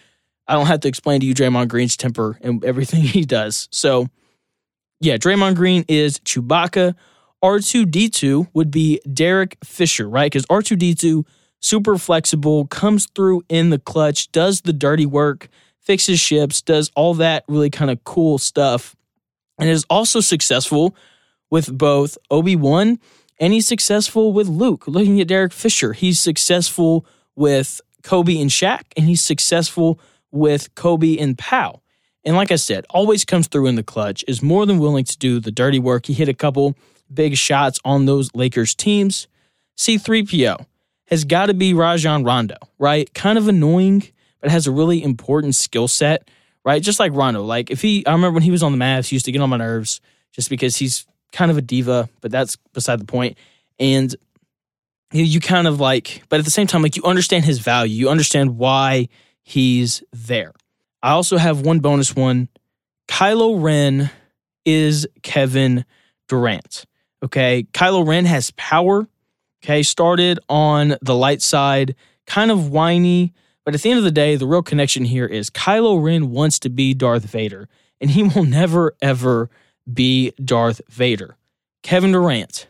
I 0.47 0.52
don't 0.52 0.67
have 0.67 0.81
to 0.81 0.88
explain 0.88 1.21
to 1.21 1.26
you 1.26 1.35
Draymond 1.35 1.69
Green's 1.69 1.97
temper 1.97 2.38
and 2.43 2.62
everything 2.62 3.00
he 3.02 3.25
does. 3.25 3.69
So, 3.73 4.09
yeah, 5.00 5.17
Draymond 5.17 5.57
Green 5.57 5.87
is 5.88 6.19
Chewbacca. 6.21 6.95
R2D2 7.43 8.49
would 8.52 8.71
be 8.71 9.00
Derek 9.11 9.57
Fisher, 9.64 10.07
right? 10.09 10.31
Because 10.31 10.45
R2D2, 10.47 11.25
super 11.61 11.99
flexible, 11.99 12.67
comes 12.67 13.07
through 13.15 13.43
in 13.49 13.71
the 13.71 13.79
clutch, 13.79 14.31
does 14.33 14.62
the 14.62 14.73
dirty 14.73 15.07
work 15.07 15.49
fixes 15.81 16.21
ships, 16.21 16.61
does 16.62 16.91
all 16.95 17.15
that 17.15 17.45
really 17.49 17.71
kind 17.71 17.91
of 17.91 18.03
cool 18.05 18.38
stuff, 18.38 18.95
and 19.59 19.69
is 19.69 19.87
also 19.88 20.21
successful 20.21 20.95
with 21.50 21.77
both 21.77 22.19
Obi 22.31 22.57
Wan 22.57 22.99
and 23.41 23.53
he's 23.53 23.67
successful 23.67 24.33
with 24.33 24.49
Luke. 24.49 24.87
Looking 24.87 25.21
at 25.21 25.29
Derek 25.29 25.53
Fisher, 25.53 25.93
he's 25.93 26.19
successful 26.19 27.07
with 27.37 27.81
Kobe 28.03 28.41
and 28.41 28.50
Shaq, 28.50 28.83
and 28.97 29.07
he's 29.07 29.23
successful 29.23 30.00
with 30.31 30.75
Kobe 30.75 31.17
and 31.19 31.38
Pau. 31.38 31.81
And 32.25 32.37
like 32.37 32.50
I 32.50 32.57
said, 32.57 32.85
always 32.91 33.25
comes 33.25 33.47
through 33.47 33.67
in 33.67 33.77
the 33.77 33.83
clutch, 33.83 34.25
is 34.27 34.43
more 34.43 34.67
than 34.67 34.79
willing 34.79 35.05
to 35.05 35.17
do 35.19 35.41
the 35.41 35.53
dirty 35.53 35.79
work. 35.79 36.07
He 36.07 36.12
hit 36.12 36.29
a 36.29 36.35
couple 36.35 36.77
big 37.12 37.37
shots 37.37 37.79
on 37.85 38.07
those 38.07 38.35
Lakers 38.35 38.75
teams. 38.75 39.29
C3PO 39.77 40.67
has 41.09 41.25
got 41.25 41.47
to 41.47 41.55
be 41.55 41.75
Rajon 41.75 42.25
Rondo, 42.25 42.57
right? 42.79 43.12
Kind 43.15 43.38
of 43.38 43.49
annoying 43.49 44.05
but 44.41 44.50
has 44.50 44.67
a 44.67 44.71
really 44.71 45.03
important 45.03 45.55
skill 45.55 45.88
set, 45.88 46.29
right? 46.65 46.83
Just 46.83 47.00
like 47.00 47.12
Rondo. 47.12 47.43
Like 47.43 47.71
if 47.71 47.83
he, 47.83 48.07
I 48.07 48.12
remember 48.12 48.35
when 48.35 48.43
he 48.43 48.50
was 48.50 48.62
on 48.62 48.73
the 48.73 48.79
Mavs, 48.79 49.09
he 49.09 49.17
used 49.17 49.25
to 49.27 49.33
get 49.33 49.41
on 49.41 49.50
my 49.50 49.57
nerves 49.57 50.00
just 50.33 50.50
because 50.50 50.77
he's 50.77 51.07
kind 51.33 51.50
of 51.50 51.59
a 51.59 51.62
diva, 51.62 52.09
but 52.21 52.31
that's 52.31 52.57
beside 52.73 53.00
the 53.00 53.05
point. 53.05 53.37
And 53.79 54.15
you, 55.12 55.25
you 55.25 55.41
kind 55.41 55.67
of 55.67 55.81
like, 55.81 56.23
but 56.29 56.38
at 56.38 56.45
the 56.45 56.50
same 56.50 56.67
time, 56.67 56.83
like 56.83 56.97
you 56.97 57.05
understand 57.05 57.45
his 57.45 57.59
value, 57.59 57.95
you 57.95 58.09
understand 58.09 58.59
why 58.59 59.09
he's 59.43 60.03
there. 60.12 60.53
I 61.03 61.11
also 61.11 61.37
have 61.37 61.62
one 61.62 61.81
bonus 61.81 62.15
one. 62.15 62.49
Kylo 63.09 63.62
Ren 63.62 64.11
is 64.65 65.07
Kevin 65.23 65.85
Durant. 66.29 66.85
Okay. 67.25 67.67
Kylo 67.73 68.07
Ren 68.07 68.27
has 68.27 68.50
power. 68.53 69.09
Okay. 69.62 69.83
Started 69.83 70.38
on 70.49 70.97
the 71.03 71.15
light 71.15 71.43
side, 71.43 71.95
kind 72.27 72.50
of 72.50 72.71
whiny, 72.71 73.33
but 73.65 73.75
at 73.75 73.83
the 73.83 73.91
end 73.91 73.99
of 73.99 74.05
the 74.05 74.11
day, 74.11 74.37
the 74.37 74.47
real 74.47 74.62
connection 74.62 75.05
here 75.05 75.27
is 75.27 75.50
Kylo 75.50 76.03
Ren 76.03 76.31
wants 76.31 76.59
to 76.61 76.71
be 76.71 76.95
Darth 76.95 77.25
Vader, 77.25 77.69
and 78.00 78.11
he 78.11 78.23
will 78.23 78.45
never, 78.47 78.95
ever 79.03 79.50
be 79.93 80.33
Darth 80.43 80.81
Vader. 80.88 81.37
Kevin 81.83 82.12
Durant, 82.12 82.67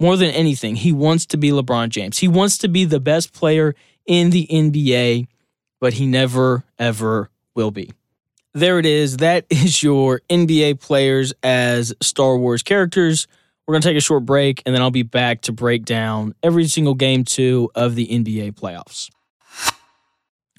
more 0.00 0.16
than 0.16 0.30
anything, 0.30 0.76
he 0.76 0.92
wants 0.92 1.26
to 1.26 1.36
be 1.36 1.50
LeBron 1.50 1.90
James. 1.90 2.18
He 2.18 2.28
wants 2.28 2.58
to 2.58 2.68
be 2.68 2.84
the 2.84 3.00
best 3.00 3.32
player 3.32 3.74
in 4.06 4.30
the 4.30 4.46
NBA, 4.46 5.26
but 5.80 5.94
he 5.94 6.06
never, 6.06 6.64
ever 6.78 7.30
will 7.54 7.70
be. 7.70 7.92
There 8.54 8.78
it 8.78 8.86
is. 8.86 9.18
That 9.18 9.44
is 9.50 9.82
your 9.82 10.22
NBA 10.30 10.80
players 10.80 11.32
as 11.42 11.92
Star 12.00 12.36
Wars 12.36 12.62
characters. 12.62 13.26
We're 13.68 13.72
going 13.72 13.82
to 13.82 13.88
take 13.88 13.98
a 13.98 14.00
short 14.00 14.24
break, 14.24 14.62
and 14.64 14.74
then 14.74 14.80
I'll 14.80 14.90
be 14.90 15.02
back 15.02 15.42
to 15.42 15.52
break 15.52 15.84
down 15.84 16.34
every 16.42 16.66
single 16.68 16.94
game 16.94 17.22
two 17.22 17.70
of 17.74 17.96
the 17.96 18.06
NBA 18.06 18.52
playoffs. 18.52 19.10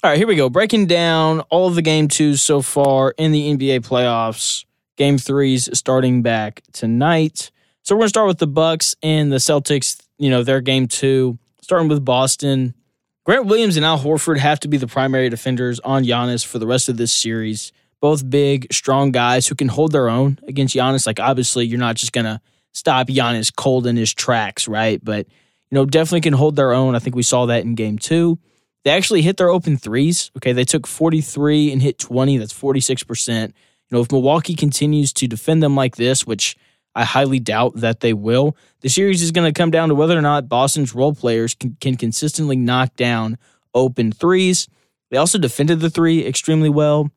All 0.04 0.10
right, 0.10 0.16
here 0.16 0.28
we 0.28 0.36
go. 0.36 0.48
Breaking 0.48 0.86
down 0.86 1.40
all 1.50 1.66
of 1.66 1.74
the 1.74 1.82
game 1.82 2.06
twos 2.06 2.40
so 2.40 2.62
far 2.62 3.12
in 3.18 3.32
the 3.32 3.50
NBA 3.50 3.80
playoffs. 3.80 4.64
Game 4.96 5.18
threes 5.18 5.68
starting 5.76 6.22
back 6.22 6.62
tonight. 6.72 7.50
So 7.82 7.96
we're 7.96 8.02
gonna 8.02 8.10
start 8.10 8.28
with 8.28 8.38
the 8.38 8.46
Bucks 8.46 8.94
and 9.02 9.32
the 9.32 9.38
Celtics. 9.38 10.00
You 10.16 10.30
know 10.30 10.44
their 10.44 10.60
game 10.60 10.86
two, 10.86 11.36
starting 11.62 11.88
with 11.88 12.04
Boston. 12.04 12.74
Grant 13.26 13.46
Williams 13.46 13.76
and 13.76 13.84
Al 13.84 13.98
Horford 13.98 14.38
have 14.38 14.60
to 14.60 14.68
be 14.68 14.76
the 14.76 14.86
primary 14.86 15.28
defenders 15.28 15.80
on 15.80 16.04
Giannis 16.04 16.46
for 16.46 16.60
the 16.60 16.66
rest 16.66 16.88
of 16.88 16.96
this 16.96 17.12
series. 17.12 17.72
Both 18.00 18.30
big, 18.30 18.72
strong 18.72 19.10
guys 19.10 19.48
who 19.48 19.56
can 19.56 19.66
hold 19.66 19.90
their 19.90 20.08
own 20.08 20.38
against 20.46 20.76
Giannis. 20.76 21.08
Like 21.08 21.18
obviously, 21.18 21.66
you're 21.66 21.80
not 21.80 21.96
just 21.96 22.12
gonna 22.12 22.40
stop 22.72 23.08
Giannis 23.08 23.54
cold 23.54 23.86
in 23.86 23.96
his 23.96 24.12
tracks, 24.12 24.68
right? 24.68 25.02
But 25.02 25.26
you 25.70 25.76
know, 25.76 25.86
definitely 25.86 26.22
can 26.22 26.32
hold 26.32 26.56
their 26.56 26.72
own. 26.72 26.94
I 26.94 26.98
think 26.98 27.16
we 27.16 27.22
saw 27.22 27.46
that 27.46 27.62
in 27.62 27.74
game 27.74 27.98
two. 27.98 28.38
They 28.84 28.90
actually 28.90 29.22
hit 29.22 29.36
their 29.36 29.50
open 29.50 29.76
threes. 29.76 30.30
Okay, 30.38 30.52
they 30.52 30.64
took 30.64 30.86
43 30.86 31.72
and 31.72 31.82
hit 31.82 31.98
20. 31.98 32.38
That's 32.38 32.52
46%. 32.52 33.48
You 33.48 33.52
know, 33.90 34.00
if 34.00 34.10
Milwaukee 34.10 34.54
continues 34.54 35.12
to 35.14 35.26
defend 35.26 35.62
them 35.62 35.76
like 35.76 35.96
this, 35.96 36.26
which 36.26 36.56
I 36.94 37.04
highly 37.04 37.38
doubt 37.38 37.76
that 37.76 38.00
they 38.00 38.12
will, 38.12 38.56
the 38.80 38.88
series 38.88 39.22
is 39.22 39.32
going 39.32 39.52
to 39.52 39.58
come 39.58 39.70
down 39.70 39.90
to 39.90 39.94
whether 39.94 40.16
or 40.16 40.22
not 40.22 40.48
Boston's 40.48 40.94
role 40.94 41.14
players 41.14 41.54
can, 41.54 41.76
can 41.80 41.96
consistently 41.96 42.56
knock 42.56 42.96
down 42.96 43.36
open 43.74 44.12
threes. 44.12 44.68
They 45.10 45.16
also 45.18 45.38
defended 45.38 45.80
the 45.80 45.90
three 45.90 46.26
extremely 46.26 46.68
well. 46.68 47.10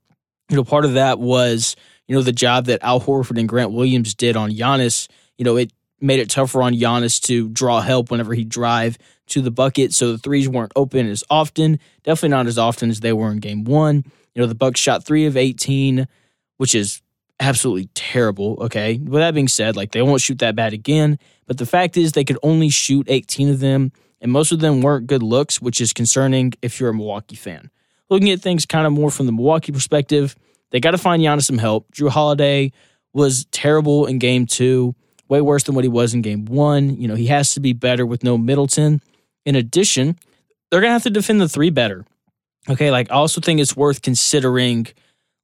You 0.49 0.57
know, 0.57 0.63
part 0.63 0.85
of 0.85 0.93
that 0.93 1.19
was, 1.19 1.75
you 2.07 2.15
know, 2.15 2.21
the 2.21 2.31
job 2.31 2.65
that 2.65 2.83
Al 2.83 2.99
Horford 2.99 3.39
and 3.39 3.47
Grant 3.47 3.71
Williams 3.71 4.13
did 4.13 4.35
on 4.35 4.51
Giannis. 4.51 5.07
You 5.37 5.45
know, 5.45 5.57
it 5.57 5.71
made 5.99 6.19
it 6.19 6.29
tougher 6.29 6.61
on 6.61 6.73
Giannis 6.73 7.21
to 7.23 7.49
draw 7.49 7.81
help 7.81 8.11
whenever 8.11 8.33
he 8.33 8.43
drive 8.43 8.97
to 9.27 9.41
the 9.41 9.51
bucket, 9.51 9.93
so 9.93 10.11
the 10.11 10.17
threes 10.17 10.49
weren't 10.49 10.73
open 10.75 11.09
as 11.09 11.23
often. 11.29 11.79
Definitely 12.03 12.29
not 12.29 12.47
as 12.47 12.57
often 12.57 12.89
as 12.89 12.99
they 12.99 13.13
were 13.13 13.31
in 13.31 13.39
game 13.39 13.63
one. 13.63 14.03
You 14.35 14.41
know, 14.41 14.47
the 14.47 14.55
Bucks 14.55 14.79
shot 14.79 15.05
three 15.05 15.25
of 15.25 15.37
18, 15.37 16.07
which 16.57 16.75
is 16.75 17.01
absolutely 17.39 17.89
terrible. 17.93 18.57
Okay. 18.61 18.97
With 18.97 19.21
that 19.21 19.33
being 19.33 19.47
said, 19.47 19.75
like 19.75 19.91
they 19.91 20.01
won't 20.01 20.21
shoot 20.21 20.39
that 20.39 20.55
bad 20.55 20.73
again. 20.73 21.19
But 21.45 21.57
the 21.57 21.65
fact 21.65 21.97
is, 21.97 22.11
they 22.11 22.23
could 22.23 22.39
only 22.43 22.69
shoot 22.69 23.07
18 23.09 23.49
of 23.49 23.59
them, 23.59 23.91
and 24.21 24.31
most 24.31 24.51
of 24.51 24.59
them 24.59 24.81
weren't 24.81 25.07
good 25.07 25.23
looks, 25.23 25.61
which 25.61 25.81
is 25.81 25.93
concerning 25.93 26.53
if 26.61 26.79
you're 26.79 26.89
a 26.89 26.93
Milwaukee 26.93 27.35
fan. 27.35 27.69
Looking 28.09 28.31
at 28.31 28.41
things 28.41 28.65
kind 28.65 28.85
of 28.87 28.93
more 28.93 29.11
from 29.11 29.25
the 29.25 29.31
Milwaukee 29.31 29.71
perspective, 29.71 30.35
they 30.71 30.79
got 30.79 30.91
to 30.91 30.97
find 30.97 31.21
Giannis 31.21 31.43
some 31.43 31.57
help. 31.57 31.91
Jrue 31.91 32.09
Holiday 32.09 32.71
was 33.13 33.45
terrible 33.51 34.05
in 34.05 34.19
game 34.19 34.45
two, 34.45 34.95
way 35.27 35.41
worse 35.41 35.63
than 35.63 35.75
what 35.75 35.83
he 35.83 35.89
was 35.89 36.13
in 36.13 36.21
game 36.21 36.45
one. 36.45 36.97
You 36.97 37.07
know, 37.07 37.15
he 37.15 37.27
has 37.27 37.53
to 37.53 37.59
be 37.59 37.73
better 37.73 38.05
with 38.05 38.23
no 38.23 38.37
Middleton. 38.37 39.01
In 39.45 39.55
addition, 39.55 40.17
they're 40.69 40.81
going 40.81 40.89
to 40.89 40.93
have 40.93 41.03
to 41.03 41.09
defend 41.09 41.41
the 41.41 41.49
three 41.49 41.69
better. 41.69 42.05
Okay, 42.69 42.91
like 42.91 43.11
I 43.11 43.15
also 43.15 43.41
think 43.41 43.59
it's 43.59 43.75
worth 43.75 44.01
considering 44.01 44.87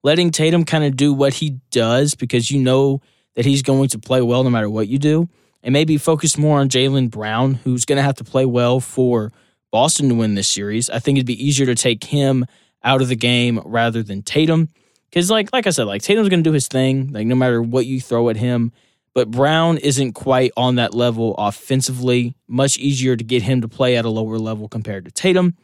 letting 0.03 0.31
Tatum 0.31 0.63
kind 0.63 0.83
of 0.83 0.95
do 0.95 1.13
what 1.13 1.33
he 1.33 1.59
does 1.71 2.15
because 2.15 2.49
you 2.49 2.59
know 2.61 3.01
that 3.35 3.45
he's 3.45 3.61
going 3.61 3.89
to 3.89 3.99
play 3.99 4.21
well 4.21 4.43
no 4.43 4.49
matter 4.49 4.69
what 4.69 4.87
you 4.87 4.97
do, 4.97 5.27
and 5.61 5.73
maybe 5.73 5.97
focus 5.97 6.37
more 6.37 6.59
on 6.59 6.69
Jaylen 6.69 7.09
Brown, 7.11 7.55
who's 7.55 7.85
going 7.85 7.97
to 7.97 8.03
have 8.03 8.15
to 8.15 8.23
play 8.23 8.45
well 8.45 8.79
for 8.79 9.31
Boston 9.71 10.09
to 10.09 10.15
win 10.15 10.35
this 10.35 10.47
series. 10.47 10.89
I 10.89 10.99
think 10.99 11.17
it'd 11.17 11.27
be 11.27 11.45
easier 11.45 11.65
to 11.65 11.75
take 11.75 12.03
him 12.05 12.45
out 12.83 13.01
of 13.01 13.07
the 13.09 13.15
game 13.15 13.61
rather 13.65 14.01
than 14.01 14.21
Tatum. 14.21 14.69
Because, 15.09 15.29
like, 15.29 15.51
like 15.51 15.67
I 15.67 15.71
said, 15.71 15.85
like 15.85 16.01
Tatum's 16.01 16.29
going 16.29 16.43
to 16.43 16.49
do 16.49 16.53
his 16.53 16.67
thing. 16.67 17.11
Like, 17.11 17.27
no 17.27 17.35
matter 17.35 17.61
what 17.61 17.85
you 17.85 17.99
throw 17.99 18.29
at 18.29 18.37
him, 18.37 18.71
but 19.13 19.31
Brown 19.31 19.77
isn't 19.77 20.13
quite 20.13 20.51
on 20.55 20.75
that 20.75 20.93
level 20.93 21.35
offensively. 21.35 22.35
Much 22.47 22.77
easier 22.77 23.15
to 23.15 23.23
get 23.23 23.43
him 23.43 23.61
to 23.61 23.67
play 23.67 23.97
at 23.97 24.05
a 24.05 24.09
lower 24.09 24.37
level 24.37 24.67
compared 24.67 25.05
to 25.05 25.11
Tatum. 25.11 25.55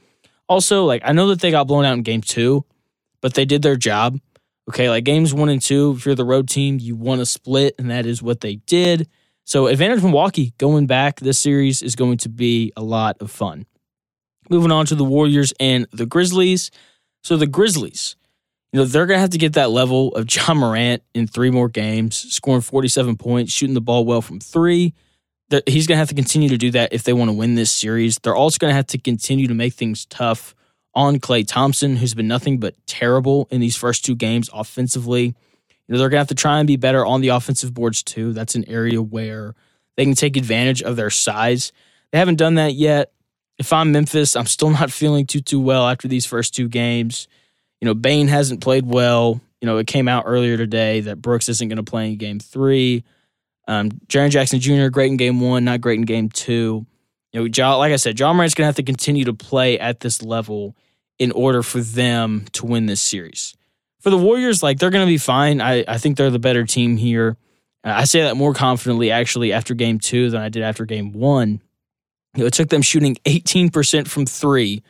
Also, 0.47 0.85
like 0.85 1.01
I 1.05 1.11
know 1.11 1.27
that 1.27 1.39
they 1.39 1.51
got 1.51 1.67
blown 1.67 1.85
out 1.85 1.93
in 1.93 2.03
game 2.03 2.21
two, 2.21 2.65
but 3.21 3.33
they 3.33 3.45
did 3.45 3.61
their 3.61 3.75
job. 3.75 4.19
Okay, 4.69 4.89
like 4.89 5.03
games 5.03 5.33
one 5.33 5.49
and 5.49 5.61
two, 5.61 5.95
if 5.97 6.05
you're 6.05 6.15
the 6.15 6.25
road 6.25 6.49
team, 6.49 6.79
you 6.79 6.95
want 6.95 7.19
to 7.19 7.25
split, 7.25 7.75
and 7.77 7.91
that 7.91 8.05
is 8.05 8.21
what 8.21 8.41
they 8.41 8.55
did. 8.55 9.07
So, 9.43 9.67
advantage 9.67 10.01
Milwaukee 10.01 10.53
going 10.57 10.87
back 10.87 11.19
this 11.19 11.37
series 11.37 11.83
is 11.83 11.95
going 11.95 12.17
to 12.19 12.29
be 12.29 12.73
a 12.75 12.81
lot 12.81 13.17
of 13.19 13.29
fun. 13.29 13.67
Moving 14.49 14.71
on 14.71 14.87
to 14.87 14.95
the 14.95 15.03
Warriors 15.03 15.53
and 15.59 15.87
the 15.91 16.07
Grizzlies. 16.07 16.71
So, 17.23 17.37
the 17.37 17.45
Grizzlies, 17.45 18.15
you 18.75 18.81
know, 18.81 18.85
they're 18.87 19.05
going 19.05 19.15
to 19.15 19.21
have 19.21 19.29
to 19.29 19.37
get 19.37 19.53
that 19.53 19.69
level 19.71 20.13
of 20.15 20.27
Ja 20.29 20.53
Morant 20.53 21.01
in 21.13 21.27
three 21.27 21.49
more 21.49 21.69
games, 21.69 22.17
scoring 22.33 22.59
47 22.59 23.15
points, 23.15 23.53
shooting 23.53 23.73
the 23.73 23.79
ball 23.79 24.03
well 24.03 24.21
from 24.21 24.41
three. 24.41 24.93
He's 25.65 25.87
going 25.87 25.95
to 25.95 25.99
have 25.99 26.09
to 26.09 26.13
continue 26.13 26.49
to 26.49 26.57
do 26.57 26.71
that 26.71 26.91
if 26.91 27.03
they 27.03 27.13
want 27.13 27.29
to 27.29 27.33
win 27.33 27.55
this 27.55 27.71
series. 27.71 28.19
They're 28.19 28.35
also 28.35 28.57
going 28.57 28.71
to 28.71 28.75
have 28.75 28.87
to 28.87 28.97
continue 28.97 29.47
to 29.47 29.53
make 29.53 29.75
things 29.75 30.05
tough 30.07 30.53
on 30.93 31.19
Klay 31.21 31.47
Thompson, 31.47 31.95
who's 31.95 32.13
been 32.13 32.27
nothing 32.27 32.59
but 32.59 32.75
terrible 32.85 33.47
in 33.49 33.61
these 33.61 33.77
first 33.77 34.03
two 34.03 34.13
games 34.13 34.49
offensively. 34.51 35.23
You 35.23 35.33
know, 35.87 35.97
they're 35.97 36.09
going 36.09 36.17
to 36.17 36.23
have 36.23 36.27
to 36.27 36.35
try 36.35 36.59
and 36.59 36.67
be 36.67 36.75
better 36.75 37.05
on 37.05 37.21
the 37.21 37.29
offensive 37.29 37.73
boards 37.73 38.03
too. 38.03 38.33
That's 38.33 38.55
an 38.55 38.67
area 38.67 39.01
where 39.01 39.55
they 39.95 40.03
can 40.03 40.15
take 40.15 40.35
advantage 40.35 40.83
of 40.83 40.97
their 40.97 41.09
size. 41.09 41.71
They 42.11 42.17
haven't 42.17 42.39
done 42.39 42.55
that 42.55 42.73
yet. 42.73 43.13
If 43.57 43.71
I'm 43.71 43.93
Memphis, 43.93 44.35
I'm 44.35 44.47
still 44.47 44.69
not 44.71 44.91
feeling 44.91 45.25
too 45.25 45.39
too 45.39 45.61
well 45.61 45.87
after 45.87 46.09
these 46.09 46.25
first 46.25 46.53
two 46.53 46.67
games. 46.67 47.29
You 47.85 47.91
know, 47.91 47.93
Bane 47.93 48.27
hasn't 48.27 48.61
played 48.61 48.87
well. 48.87 49.39
You 49.61 49.67
know, 49.67 49.77
it 49.77 49.85
came 49.85 50.07
out 50.07 50.23
earlier 50.25 50.57
today 50.57 51.01
that 51.01 51.21
Brooks 51.21 51.49
isn't 51.49 51.67
going 51.67 51.77
to 51.77 51.83
play 51.83 52.07
in 52.07 52.17
game 52.17 52.39
three. 52.39 53.03
Um, 53.67 53.91
Jaren 54.07 54.31
Jackson 54.31 54.59
Jr., 54.59 54.87
great 54.87 55.11
in 55.11 55.17
game 55.17 55.39
one, 55.39 55.65
not 55.65 55.81
great 55.81 55.99
in 55.99 56.05
game 56.05 56.29
two. 56.29 56.87
You 57.31 57.41
know, 57.41 57.49
Ja, 57.55 57.75
like 57.75 57.93
I 57.93 57.97
said, 57.97 58.19
Ja 58.19 58.33
Morant's 58.33 58.55
going 58.55 58.63
to 58.63 58.69
have 58.69 58.77
to 58.77 58.83
continue 58.83 59.25
to 59.25 59.35
play 59.35 59.77
at 59.77 59.99
this 59.99 60.23
level 60.23 60.75
in 61.19 61.31
order 61.31 61.61
for 61.61 61.79
them 61.79 62.45
to 62.53 62.65
win 62.65 62.87
this 62.87 63.03
series. 63.03 63.53
For 63.99 64.09
the 64.09 64.17
Warriors, 64.17 64.63
like 64.63 64.79
they're 64.79 64.89
going 64.89 65.05
to 65.05 65.11
be 65.11 65.19
fine. 65.19 65.61
I, 65.61 65.83
I 65.87 65.99
think 65.99 66.17
they're 66.17 66.31
the 66.31 66.39
better 66.39 66.65
team 66.65 66.97
here. 66.97 67.37
I 67.83 68.05
say 68.05 68.23
that 68.23 68.35
more 68.35 68.55
confidently 68.55 69.11
actually 69.11 69.53
after 69.53 69.75
game 69.75 69.99
two 69.99 70.31
than 70.31 70.41
I 70.41 70.49
did 70.49 70.63
after 70.63 70.85
game 70.85 71.13
one. 71.13 71.61
You 72.33 72.41
know, 72.41 72.45
it 72.47 72.53
took 72.53 72.69
them 72.69 72.81
shooting 72.81 73.15
18% 73.25 74.07
from 74.07 74.25
three 74.25 74.81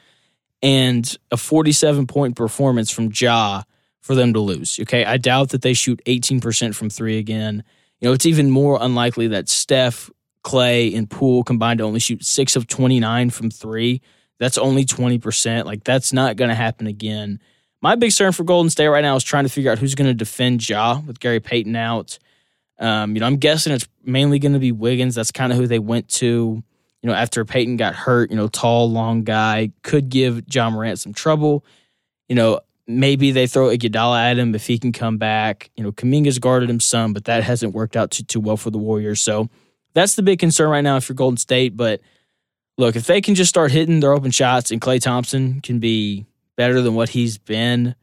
and 0.66 1.16
a 1.30 1.38
47 1.38 2.08
point 2.08 2.36
performance 2.36 2.90
from 2.90 3.12
Ja 3.14 3.62
for 4.02 4.16
them 4.16 4.34
to 4.34 4.40
lose. 4.40 4.80
Okay. 4.82 5.06
I 5.06 5.18
doubt 5.18 5.50
that 5.50 5.62
they 5.62 5.74
shoot 5.74 6.02
18% 6.08 6.74
from 6.74 6.90
three 6.90 7.20
again. 7.20 7.64
You 8.00 8.08
know, 8.08 8.14
it's 8.14 8.26
even 8.26 8.50
more 8.50 8.80
unlikely 8.82 9.28
that 9.28 9.48
Steph, 9.48 10.10
Klay, 10.44 10.98
and 10.98 11.08
Poole 11.08 11.44
combined 11.44 11.78
to 11.78 11.84
only 11.84 12.00
shoot 12.00 12.26
six 12.26 12.56
of 12.56 12.66
29 12.66 13.30
from 13.30 13.52
three. 13.52 14.02
That's 14.40 14.58
only 14.58 14.86
20%. 14.86 15.66
Like, 15.66 15.84
that's 15.84 16.12
not 16.12 16.36
going 16.36 16.50
to 16.50 16.56
happen 16.56 16.88
again. 16.88 17.40
My 17.82 17.94
big 17.94 18.08
concern 18.08 18.32
for 18.32 18.44
Golden 18.44 18.72
State 18.72 18.88
right 18.88 19.02
now 19.02 19.16
is 19.16 19.24
trying 19.24 19.44
to 19.46 19.50
figure 19.50 19.72
out 19.72 19.78
who's 19.78 19.94
going 19.94 20.08
to 20.08 20.16
defend 20.16 20.68
Ja 20.68 21.00
with 21.06 21.20
Gary 21.20 21.40
Payton 21.40 21.76
out. 21.76 22.18
Um, 22.80 23.14
you 23.14 23.20
know, 23.20 23.28
I'm 23.28 23.38
guessing 23.38 23.72
it's 23.72 23.88
mainly 24.04 24.40
going 24.40 24.54
to 24.54 24.60
be 24.60 24.72
Wiggins. 24.72 25.14
That's 25.14 25.32
kind 25.32 25.52
of 25.52 25.60
who 25.60 25.68
they 25.68 25.80
went 25.80 26.10
to 26.10 26.64
you 27.06 27.12
know, 27.12 27.18
after 27.18 27.46
Payton 27.46 27.78
got 27.78 27.94
hurt, 27.94 28.32
you 28.32 28.36
know, 28.36 28.48
tall, 28.48 28.90
long 28.90 29.24
guy 29.24 29.70
could 29.84 30.10
give 30.10 30.42
Ja 30.52 30.72
Morant 30.72 30.98
some 30.98 31.14
trouble. 31.14 31.64
You 32.28 32.34
know, 32.34 32.62
maybe 32.88 33.30
they 33.30 33.46
throw 33.46 33.68
Iguodala 33.68 34.32
at 34.32 34.40
him 34.40 34.56
if 34.56 34.66
he 34.66 34.80
can 34.80 34.92
come 34.92 35.20
back. 35.20 35.70
You 35.76 35.84
know, 35.84 35.92
Kuminga's 35.92 36.40
guarded 36.40 36.68
him 36.68 36.80
some, 36.80 37.14
but 37.14 37.26
that 37.26 37.44
hasn't 37.44 37.76
worked 37.76 37.96
out 37.96 38.10
too 38.10 38.24
too 38.24 38.40
well 38.40 38.58
for 38.58 38.72
the 38.72 38.80
Warriors. 38.80 39.22
So 39.22 39.50
that's 39.94 40.16
the 40.16 40.24
big 40.24 40.40
concern 40.40 40.72
right 40.72 40.82
now 40.82 40.98
if 40.98 41.08
you're 41.08 41.16
Golden 41.16 41.38
State. 41.38 41.78
But 41.78 42.02
look, 42.80 42.96
if 42.96 43.06
they 43.06 43.22
can 43.22 43.36
just 43.36 43.50
start 43.50 43.72
hitting 43.72 44.00
their 44.00 44.12
open 44.12 44.32
shots 44.32 44.72
and 44.72 44.82
Klay 44.82 45.00
Thompson 45.00 45.62
can 45.62 45.78
be 45.78 46.26
better 46.58 46.82
than 46.82 46.96
what 46.96 47.10
he's 47.10 47.38
been, 47.38 47.94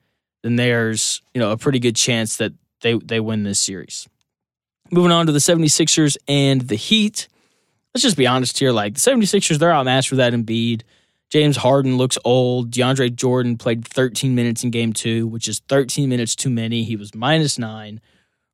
then 0.45 0.55
there's, 0.55 1.23
you 1.35 1.41
know, 1.41 1.51
a 1.51 1.57
pretty 1.57 1.81
good 1.81 1.97
chance 1.97 2.37
that 2.37 2.53
they 2.83 2.95
they 2.95 3.19
win 3.19 3.43
this 3.43 3.59
series. 3.59 4.09
Moving 4.93 5.11
on 5.11 5.27
to 5.27 5.33
the 5.33 5.41
76ers 5.41 6.17
and 6.29 6.61
the 6.61 6.77
Heat 6.77 7.27
let's 7.95 8.03
just 8.03 8.17
be 8.17 8.27
honest 8.27 8.59
here. 8.59 8.73
Like 8.73 8.95
the 8.95 9.01
76ers, 9.01 9.59
they're 9.59 9.73
outmatched 9.73 10.15
that 10.17 10.33
Embiid. 10.33 10.83
James 11.31 11.57
Harden 11.57 11.97
looks 11.97 12.19
old. 12.25 12.71
DeAndre 12.71 13.15
Jordan 13.15 13.57
played 13.57 13.87
13 13.89 14.35
minutes 14.35 14.65
in 14.65 14.71
game 14.71 14.93
two, 14.93 15.27
which 15.27 15.49
is 15.49 15.61
13 15.69 16.09
minutes 16.09 16.37
too 16.37 16.51
many. 16.51 16.85
He 16.85 16.97
was 16.97 17.15
minus 17.15 17.59
nine. 17.59 18.01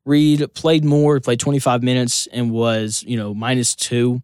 Reed 0.04 0.46
played 0.54 0.84
more, 0.84 1.20
played 1.20 1.40
25 1.40 1.82
minutes 1.82 2.28
and 2.32 2.50
was, 2.50 3.02
you 3.06 3.16
know, 3.16 3.34
minus 3.34 3.74
two. 3.74 4.22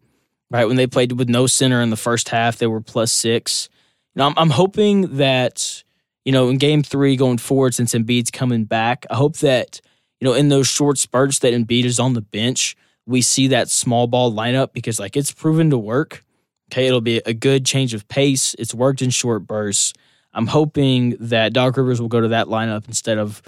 Right. 0.49 0.65
When 0.65 0.77
they 0.77 0.87
played 0.87 1.11
with 1.13 1.27
no 1.27 1.47
center 1.47 1.81
in 1.81 1.89
the 1.89 1.97
first 1.97 2.29
half, 2.29 2.57
they 2.57 2.67
were 2.67 2.79
plus 2.79 3.11
six. 3.11 3.67
Know, 4.15 4.27
I'm, 4.27 4.33
I'm 4.37 4.49
hoping 4.49 5.17
that, 5.17 5.83
you 6.23 6.31
know, 6.31 6.49
in 6.49 6.57
game 6.57 6.81
three 6.81 7.17
going 7.17 7.39
forward, 7.39 7.73
since 7.73 7.93
Embiid's 7.93 8.31
coming 8.31 8.63
back, 8.63 9.05
I 9.09 9.15
hope 9.15 9.37
that, 9.37 9.81
you 10.21 10.25
know, 10.25 10.33
in 10.33 10.49
those 10.49 10.67
short 10.67 10.97
spurts 10.97 11.39
that 11.39 11.53
Embiid 11.53 11.83
is 11.83 11.99
on 11.99 12.13
the 12.13 12.21
bench, 12.21 12.77
we 13.05 13.21
see 13.21 13.47
that 13.47 13.69
small 13.69 14.07
ball 14.07 14.31
lineup 14.31 14.73
because 14.73 14.99
like 14.99 15.15
it's 15.15 15.31
proven 15.31 15.69
to 15.69 15.77
work. 15.77 16.23
Okay, 16.71 16.87
it'll 16.87 17.01
be 17.01 17.17
a 17.25 17.33
good 17.33 17.65
change 17.65 17.93
of 17.93 18.07
pace. 18.07 18.55
It's 18.57 18.73
worked 18.73 19.01
in 19.01 19.11
short 19.11 19.45
bursts. 19.45 19.93
I'm 20.33 20.47
hoping 20.47 21.15
that 21.19 21.53
Doc 21.53 21.77
Rivers 21.77 22.01
will 22.01 22.09
go 22.09 22.21
to 22.21 22.29
that 22.29 22.47
lineup 22.47 22.87
instead 22.87 23.17
of 23.17 23.41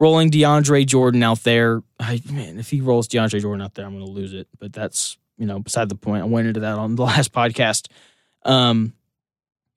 rolling 0.00 0.30
DeAndre 0.30 0.86
Jordan 0.86 1.22
out 1.22 1.44
there. 1.44 1.82
I, 2.00 2.20
man, 2.30 2.58
if 2.58 2.70
he 2.70 2.80
rolls 2.80 3.06
DeAndre 3.08 3.40
Jordan 3.40 3.62
out 3.62 3.74
there, 3.74 3.86
I'm 3.86 3.92
going 3.92 4.04
to 4.04 4.10
lose 4.10 4.32
it. 4.32 4.48
But 4.58 4.72
that's 4.72 5.16
you 5.36 5.46
know 5.46 5.58
beside 5.58 5.88
the 5.88 5.94
point. 5.94 6.22
I 6.22 6.26
went 6.26 6.48
into 6.48 6.60
that 6.60 6.78
on 6.78 6.96
the 6.96 7.02
last 7.04 7.32
podcast. 7.32 7.88
Um, 8.44 8.94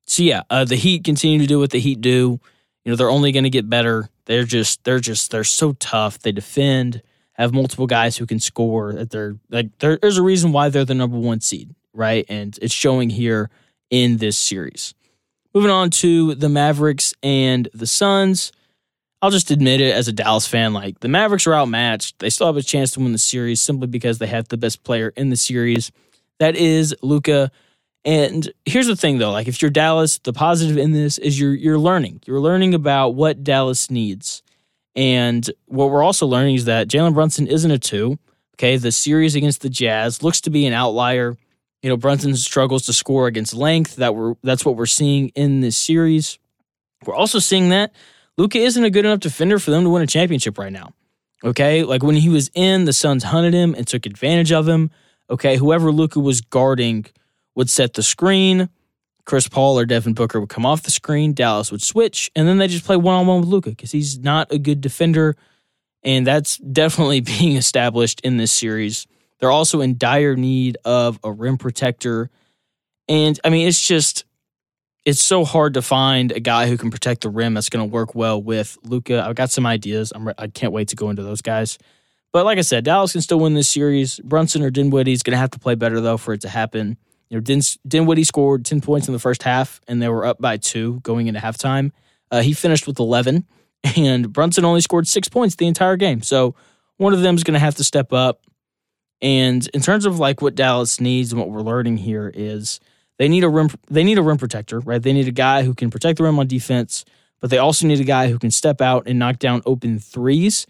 so 0.07 0.23
yeah, 0.23 0.43
uh, 0.49 0.65
the 0.65 0.75
Heat 0.75 1.03
continue 1.03 1.39
to 1.39 1.47
do 1.47 1.59
what 1.59 1.71
the 1.71 1.79
Heat 1.79 2.01
do. 2.01 2.39
You 2.85 2.91
know 2.91 2.95
they're 2.95 3.09
only 3.09 3.31
going 3.31 3.43
to 3.43 3.49
get 3.49 3.69
better. 3.69 4.09
They're 4.25 4.45
just 4.45 4.83
they're 4.83 4.99
just 4.99 5.31
they're 5.31 5.43
so 5.43 5.73
tough. 5.73 6.19
They 6.19 6.31
defend 6.31 7.01
have 7.37 7.53
multiple 7.53 7.87
guys 7.87 8.17
who 8.17 8.25
can 8.25 8.39
score. 8.39 8.93
That 8.93 9.11
they're 9.11 9.35
like 9.49 9.77
there's 9.79 10.17
a 10.17 10.23
reason 10.23 10.51
why 10.51 10.69
they're 10.69 10.85
the 10.85 10.95
number 10.95 11.17
one 11.17 11.41
seed, 11.41 11.75
right? 11.93 12.25
And 12.29 12.57
it's 12.61 12.73
showing 12.73 13.09
here 13.09 13.49
in 13.89 14.17
this 14.17 14.37
series. 14.37 14.93
Moving 15.53 15.71
on 15.71 15.89
to 15.91 16.35
the 16.35 16.49
Mavericks 16.49 17.13
and 17.23 17.67
the 17.73 17.87
Suns. 17.87 18.51
I'll 19.21 19.31
just 19.31 19.49
admit 19.49 19.81
it 19.81 19.95
as 19.95 20.07
a 20.07 20.13
Dallas 20.13 20.47
fan, 20.47 20.73
like 20.73 20.99
the 20.99 21.07
Mavericks 21.07 21.47
are 21.47 21.55
outmatched. 21.55 22.19
They 22.19 22.29
still 22.29 22.47
have 22.47 22.57
a 22.57 22.61
chance 22.61 22.91
to 22.91 22.99
win 22.99 23.13
the 23.13 23.17
series 23.17 23.61
simply 23.61 23.87
because 23.87 24.19
they 24.19 24.27
have 24.27 24.47
the 24.49 24.57
best 24.57 24.83
player 24.83 25.11
in 25.15 25.29
the 25.29 25.35
series. 25.35 25.91
That 26.39 26.55
is 26.55 26.95
Luka. 27.01 27.51
And 28.05 28.49
here's 28.65 28.87
the 28.87 28.95
thing 28.95 29.17
though, 29.17 29.31
like 29.31 29.47
if 29.47 29.61
you're 29.61 29.71
Dallas, 29.71 30.19
the 30.19 30.33
positive 30.33 30.77
in 30.77 30.91
this 30.91 31.17
is 31.17 31.39
you're 31.39 31.55
you're 31.55 31.79
learning. 31.79 32.21
You're 32.25 32.39
learning 32.39 32.73
about 32.73 33.15
what 33.15 33.43
Dallas 33.43 33.89
needs. 33.89 34.43
And 34.97 35.49
what 35.67 35.91
we're 35.91 36.03
also 36.03 36.25
learning 36.25 36.55
is 36.55 36.65
that 36.65 36.87
Jalen 36.87 37.13
Brunson 37.13 37.45
isn't 37.47 37.69
a 37.69 37.77
two. 37.77 38.17
Okay, 38.55 38.77
the 38.77 38.91
series 38.91 39.35
against 39.35 39.61
the 39.61 39.69
Jazz 39.69 40.23
looks 40.23 40.41
to 40.41 40.49
be 40.49 40.65
an 40.65 40.73
outlier. 40.73 41.37
You 41.83 41.89
know, 41.89 41.97
Brunson 41.97 42.35
struggles 42.35 42.87
to 42.87 42.93
score 42.93 43.27
against 43.27 43.53
length. 43.53 43.97
That 43.97 44.15
we're 44.15 44.33
that's 44.41 44.65
what 44.65 44.75
we're 44.75 44.87
seeing 44.87 45.29
in 45.29 45.61
this 45.61 45.77
series. 45.77 46.39
We're 47.05 47.15
also 47.15 47.37
seeing 47.37 47.69
that 47.69 47.93
Luka 48.37 48.57
isn't 48.57 48.83
a 48.83 48.89
good 48.89 49.05
enough 49.05 49.19
defender 49.19 49.59
for 49.59 49.69
them 49.69 49.83
to 49.83 49.89
win 49.91 50.01
a 50.01 50.07
championship 50.07 50.57
right 50.57 50.73
now. 50.73 50.93
Okay, 51.43 51.83
like 51.83 52.01
when 52.01 52.15
he 52.15 52.29
was 52.29 52.49
in, 52.55 52.85
the 52.85 52.93
Suns 52.93 53.23
hunted 53.23 53.53
him 53.53 53.75
and 53.75 53.85
took 53.85 54.07
advantage 54.07 54.51
of 54.51 54.67
him. 54.67 54.89
Okay, 55.29 55.57
whoever 55.57 55.91
Luka 55.91 56.19
was 56.19 56.41
guarding 56.41 57.05
would 57.53 57.69
set 57.69 57.93
the 57.93 58.01
screen. 58.01 58.69
Chris 59.27 59.49
Paul 59.49 59.77
or 59.77 59.85
Devin 59.85 60.13
Booker 60.13 60.39
would 60.39 60.47
come 60.47 60.65
off 60.65 60.83
the 60.83 60.89
screen, 60.89 61.33
Dallas 61.33 61.69
would 61.69 61.81
switch, 61.81 62.31
and 62.33 62.47
then 62.47 62.59
they 62.59 62.67
just 62.67 62.85
play 62.85 62.95
one 62.95 63.13
on 63.13 63.27
one 63.27 63.41
with 63.41 63.49
Luka 63.49 63.71
because 63.71 63.91
he's 63.91 64.17
not 64.17 64.51
a 64.53 64.57
good 64.57 64.79
defender. 64.79 65.35
And 66.01 66.25
that's 66.25 66.57
definitely 66.71 67.19
being 67.19 67.57
established 67.57 68.21
in 68.21 68.37
this 68.37 68.53
series. 68.53 69.05
They're 69.39 69.51
also 69.51 69.81
in 69.81 69.97
dire 69.97 70.37
need 70.37 70.77
of 70.85 71.19
a 71.25 71.31
rim 71.31 71.57
protector. 71.57 72.29
And 73.09 73.37
I 73.43 73.49
mean, 73.49 73.67
it's 73.67 73.85
just, 73.85 74.23
it's 75.03 75.19
so 75.19 75.43
hard 75.43 75.73
to 75.73 75.81
find 75.81 76.31
a 76.31 76.39
guy 76.39 76.67
who 76.67 76.77
can 76.77 76.89
protect 76.89 77.21
the 77.21 77.29
rim 77.29 77.53
that's 77.53 77.69
going 77.69 77.85
to 77.85 77.93
work 77.93 78.15
well 78.15 78.41
with 78.41 78.77
Luka. 78.83 79.21
I've 79.21 79.35
got 79.35 79.51
some 79.51 79.65
ideas. 79.65 80.13
I'm, 80.15 80.29
I 80.37 80.47
can't 80.47 80.71
wait 80.71 80.87
to 80.89 80.95
go 80.95 81.09
into 81.09 81.23
those 81.23 81.41
guys. 81.41 81.77
But 82.31 82.45
like 82.45 82.59
I 82.59 82.61
said, 82.61 82.85
Dallas 82.85 83.11
can 83.11 83.21
still 83.21 83.41
win 83.41 83.55
this 83.55 83.67
series. 83.67 84.21
Brunson 84.21 84.63
or 84.63 84.69
Dinwiddie 84.69 85.11
is 85.11 85.21
going 85.21 85.33
to 85.33 85.37
have 85.37 85.51
to 85.51 85.59
play 85.59 85.75
better, 85.75 85.99
though, 85.99 86.17
for 86.17 86.33
it 86.33 86.41
to 86.41 86.49
happen. 86.49 86.97
You 87.29 87.37
know, 87.37 87.41
Din, 87.41 87.61
Dinwiddie 87.87 88.23
scored 88.23 88.65
10 88.65 88.81
points 88.81 89.07
in 89.07 89.13
the 89.13 89.19
first 89.19 89.43
half, 89.43 89.81
and 89.87 90.01
they 90.01 90.09
were 90.09 90.25
up 90.25 90.39
by 90.39 90.57
two 90.57 90.99
going 91.01 91.27
into 91.27 91.39
halftime. 91.39 91.91
Uh, 92.31 92.41
he 92.41 92.53
finished 92.53 92.87
with 92.87 92.99
11, 92.99 93.45
and 93.97 94.31
Brunson 94.31 94.65
only 94.65 94.81
scored 94.81 95.07
six 95.07 95.27
points 95.27 95.55
the 95.55 95.67
entire 95.67 95.97
game. 95.97 96.21
So 96.21 96.55
one 96.97 97.13
of 97.13 97.21
them 97.21 97.35
is 97.35 97.43
going 97.43 97.53
to 97.53 97.59
have 97.59 97.75
to 97.75 97.83
step 97.83 98.13
up. 98.13 98.41
And 99.21 99.67
in 99.73 99.81
terms 99.81 100.05
of 100.05 100.19
like 100.19 100.41
what 100.41 100.55
Dallas 100.55 101.01
needs 101.01 101.31
and 101.31 101.39
what 101.39 101.49
we're 101.49 101.61
learning 101.61 101.97
here 101.97 102.31
is 102.33 102.79
they 103.17 103.27
need 103.27 103.43
a 103.43 103.49
rim 103.49 103.69
they 103.89 104.03
need 104.03 104.17
a 104.17 104.21
rim 104.21 104.37
protector, 104.37 104.79
right? 104.79 105.01
They 105.01 105.13
need 105.13 105.27
a 105.27 105.31
guy 105.31 105.63
who 105.63 105.73
can 105.73 105.89
protect 105.89 106.17
the 106.17 106.23
rim 106.23 106.37
on 106.37 106.47
defense, 106.47 107.03
but 107.39 107.49
they 107.49 107.57
also 107.57 107.87
need 107.87 107.99
a 107.99 108.03
guy 108.03 108.29
who 108.29 108.37
can 108.37 108.51
step 108.51 108.79
out 108.79 109.07
and 109.07 109.17
knock 109.17 109.39
down 109.39 109.61
open 109.65 109.99
threes. 109.99 110.67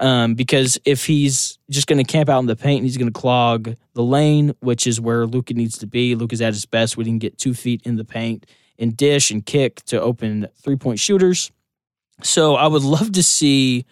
Um, 0.00 0.34
because 0.34 0.78
if 0.86 1.04
he's 1.04 1.58
just 1.68 1.86
going 1.86 2.02
to 2.02 2.10
camp 2.10 2.30
out 2.30 2.38
in 2.40 2.46
the 2.46 2.56
paint, 2.56 2.84
he's 2.84 2.96
going 2.96 3.12
to 3.12 3.20
clog 3.20 3.74
the 3.92 4.02
lane, 4.02 4.54
which 4.60 4.86
is 4.86 4.98
where 4.98 5.26
Luka 5.26 5.52
needs 5.52 5.76
to 5.78 5.86
be. 5.86 6.14
Luka's 6.14 6.40
at 6.40 6.54
his 6.54 6.64
best 6.64 6.96
when 6.96 7.04
he 7.04 7.12
can 7.12 7.18
get 7.18 7.36
two 7.36 7.52
feet 7.52 7.82
in 7.84 7.96
the 7.96 8.04
paint 8.04 8.46
and 8.78 8.96
dish 8.96 9.30
and 9.30 9.44
kick 9.44 9.84
to 9.84 10.00
open 10.00 10.48
three 10.62 10.76
point 10.76 10.98
shooters. 10.98 11.52
So 12.22 12.54
I 12.54 12.66
would 12.66 12.82
love 12.82 13.12
to 13.12 13.22
see 13.22 13.84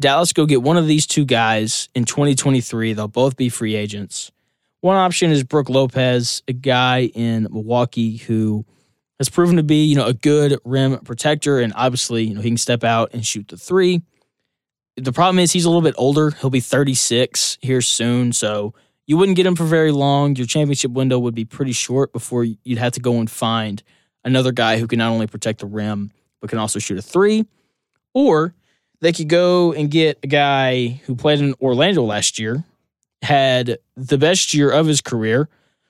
Dallas 0.00 0.32
go 0.32 0.44
get 0.44 0.62
one 0.62 0.76
of 0.76 0.88
these 0.88 1.06
two 1.06 1.24
guys 1.24 1.88
in 1.94 2.04
2023. 2.04 2.92
They'll 2.92 3.06
both 3.06 3.36
be 3.36 3.48
free 3.48 3.76
agents. 3.76 4.32
One 4.80 4.96
option 4.96 5.30
is 5.30 5.44
Brook 5.44 5.68
Lopez, 5.68 6.42
a 6.48 6.52
guy 6.52 7.10
in 7.14 7.44
Milwaukee 7.44 8.16
who 8.16 8.64
has 9.18 9.28
proven 9.28 9.56
to 9.56 9.64
be, 9.64 9.84
you 9.84 9.96
know, 9.96 10.06
a 10.06 10.14
good 10.14 10.58
rim 10.64 10.98
protector, 11.00 11.60
and 11.60 11.72
obviously, 11.76 12.24
you 12.24 12.34
know, 12.34 12.40
he 12.40 12.50
can 12.50 12.56
step 12.56 12.82
out 12.82 13.10
and 13.12 13.24
shoot 13.26 13.48
the 13.48 13.56
three 13.56 14.02
the 14.98 15.12
problem 15.12 15.38
is 15.38 15.52
he's 15.52 15.64
a 15.64 15.68
little 15.68 15.82
bit 15.82 15.94
older. 15.96 16.30
He'll 16.30 16.50
be 16.50 16.60
36 16.60 17.58
here 17.60 17.80
soon, 17.80 18.32
so 18.32 18.74
you 19.06 19.16
wouldn't 19.16 19.36
get 19.36 19.46
him 19.46 19.56
for 19.56 19.64
very 19.64 19.92
long. 19.92 20.36
Your 20.36 20.46
championship 20.46 20.90
window 20.90 21.18
would 21.18 21.34
be 21.34 21.44
pretty 21.44 21.72
short 21.72 22.12
before 22.12 22.44
you'd 22.44 22.78
have 22.78 22.92
to 22.92 23.00
go 23.00 23.18
and 23.18 23.30
find 23.30 23.82
another 24.24 24.52
guy 24.52 24.78
who 24.78 24.86
can 24.86 24.98
not 24.98 25.10
only 25.10 25.26
protect 25.26 25.60
the 25.60 25.66
rim, 25.66 26.10
but 26.40 26.50
can 26.50 26.58
also 26.58 26.78
shoot 26.78 26.98
a 26.98 27.02
three. 27.02 27.46
Or 28.14 28.54
they 29.00 29.12
could 29.12 29.28
go 29.28 29.72
and 29.72 29.90
get 29.90 30.18
a 30.22 30.26
guy 30.26 31.00
who 31.06 31.14
played 31.14 31.40
in 31.40 31.54
Orlando 31.60 32.02
last 32.02 32.38
year, 32.38 32.64
had 33.22 33.78
the 33.96 34.18
best 34.18 34.54
year 34.54 34.70
of 34.70 34.86
his 34.86 35.00
career, 35.00 35.48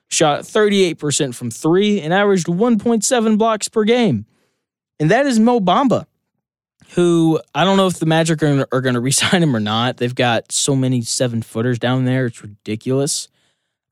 shot 0.09 0.41
38% 0.41 1.35
from 1.35 1.51
three, 1.51 2.01
and 2.01 2.13
averaged 2.13 2.47
1.7 2.47 3.37
blocks 3.37 3.67
per 3.67 3.83
game. 3.83 4.25
And 4.99 5.11
that 5.11 5.25
is 5.25 5.39
Mo 5.39 5.59
Bamba, 5.59 6.05
who 6.91 7.39
I 7.53 7.63
don't 7.63 7.77
know 7.77 7.87
if 7.87 7.99
the 7.99 8.05
Magic 8.05 8.41
are, 8.43 8.67
are 8.71 8.81
going 8.81 8.93
to 8.95 8.99
resign 8.99 9.43
him 9.43 9.55
or 9.55 9.59
not. 9.59 9.97
They've 9.97 10.13
got 10.13 10.51
so 10.51 10.75
many 10.75 11.01
seven 11.01 11.41
footers 11.41 11.79
down 11.79 12.05
there. 12.05 12.27
It's 12.27 12.41
ridiculous. 12.41 13.27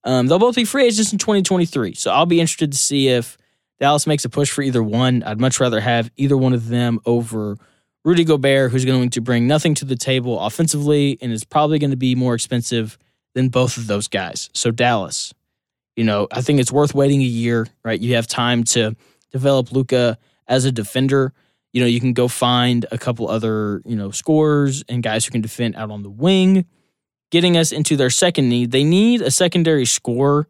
Um, 0.04 0.28
they'll 0.28 0.40
both 0.40 0.56
be 0.56 0.66
free 0.66 0.86
agents 0.86 1.12
in 1.12 1.18
2023. 1.18 1.94
So 1.96 2.12
I'll 2.12 2.26
be 2.26 2.40
interested 2.40 2.72
to 2.72 2.78
see 2.78 3.10
if 3.10 3.38
Dallas 3.80 4.08
makes 4.08 4.26
a 4.26 4.30
push 4.30 4.50
for 4.50 4.62
either 4.62 4.82
one. 4.82 5.22
I'd 5.24 5.40
much 5.40 5.60
rather 5.60 5.82
have 5.82 6.10
either 6.16 6.38
one 6.38 6.54
of 6.54 6.70
them 6.70 7.00
over 7.06 7.58
Rudy 8.06 8.24
Gobert, 8.24 8.72
who's 8.72 8.86
going 8.86 9.10
to 9.10 9.22
bring 9.22 9.48
nothing 9.48 9.74
to 9.76 9.86
the 9.86 9.98
table 9.98 10.40
offensively 10.40 11.18
and 11.22 11.32
is 11.32 11.44
probably 11.44 11.78
going 11.78 11.92
to 11.92 11.98
be 11.98 12.16
more 12.16 12.36
expensive 12.36 12.98
than 13.34 13.50
both 13.50 13.76
of 13.76 13.88
those 13.88 14.08
guys. 14.08 14.50
So 14.54 14.72
Dallas, 14.72 15.34
you 15.98 16.06
know, 16.06 16.28
I 16.32 16.42
think 16.42 16.60
it's 16.60 16.72
worth 16.72 16.96
waiting 16.96 17.22
a 17.22 17.26
year, 17.26 17.68
right? 17.84 18.00
You 18.00 18.16
have 18.16 18.26
time 18.28 18.64
to 18.66 18.96
develop 19.32 19.74
Luka 19.74 20.18
as 20.48 20.64
a 20.64 20.72
defender. 20.72 21.34
You 21.74 21.82
know, 21.82 21.88
you 21.88 22.00
can 22.00 22.14
go 22.14 22.28
find 22.28 22.86
a 22.92 22.98
couple 22.98 23.30
other, 23.30 23.82
you 23.86 23.96
know, 23.96 24.12
scorers 24.12 24.84
and 24.90 25.04
guys 25.04 25.26
who 25.26 25.32
can 25.32 25.42
defend 25.42 25.76
out 25.76 25.92
on 25.92 26.04
the 26.04 26.10
wing. 26.10 26.66
Getting 27.30 27.58
us 27.58 27.72
into 27.72 27.98
their 27.98 28.10
second 28.10 28.48
need, 28.48 28.72
they 28.72 28.86
need 28.86 29.22
a 29.22 29.32
secondary 29.32 29.86
scorer 29.86 30.48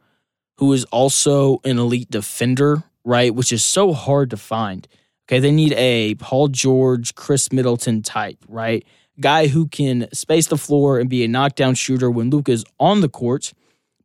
who 0.58 0.71
is 0.73 0.84
also 0.86 1.60
an 1.63 1.80
elite 1.80 2.10
defender, 2.10 2.84
right? 3.03 3.34
Which 3.34 3.51
is 3.51 3.63
so 3.63 3.93
hard 3.93 4.30
to 4.30 4.38
find. 4.38 4.88
Okay, 5.27 5.39
they 5.39 5.51
need 5.51 5.73
a 5.73 6.15
Paul 6.15 6.47
George, 6.47 7.15
Khris 7.15 7.51
Middleton 7.51 8.01
type, 8.01 8.38
right? 8.47 8.86
Guy 9.19 9.47
who 9.47 9.67
can 9.67 10.08
space 10.13 10.47
the 10.47 10.58
floor 10.58 10.99
and 10.99 11.10
be 11.10 11.23
a 11.23 11.27
knockdown 11.27 11.75
shooter 11.75 12.10
when 12.10 12.30
Luka 12.30 12.51
is 12.51 12.63
on 12.80 13.01
the 13.01 13.10
court, 13.10 13.53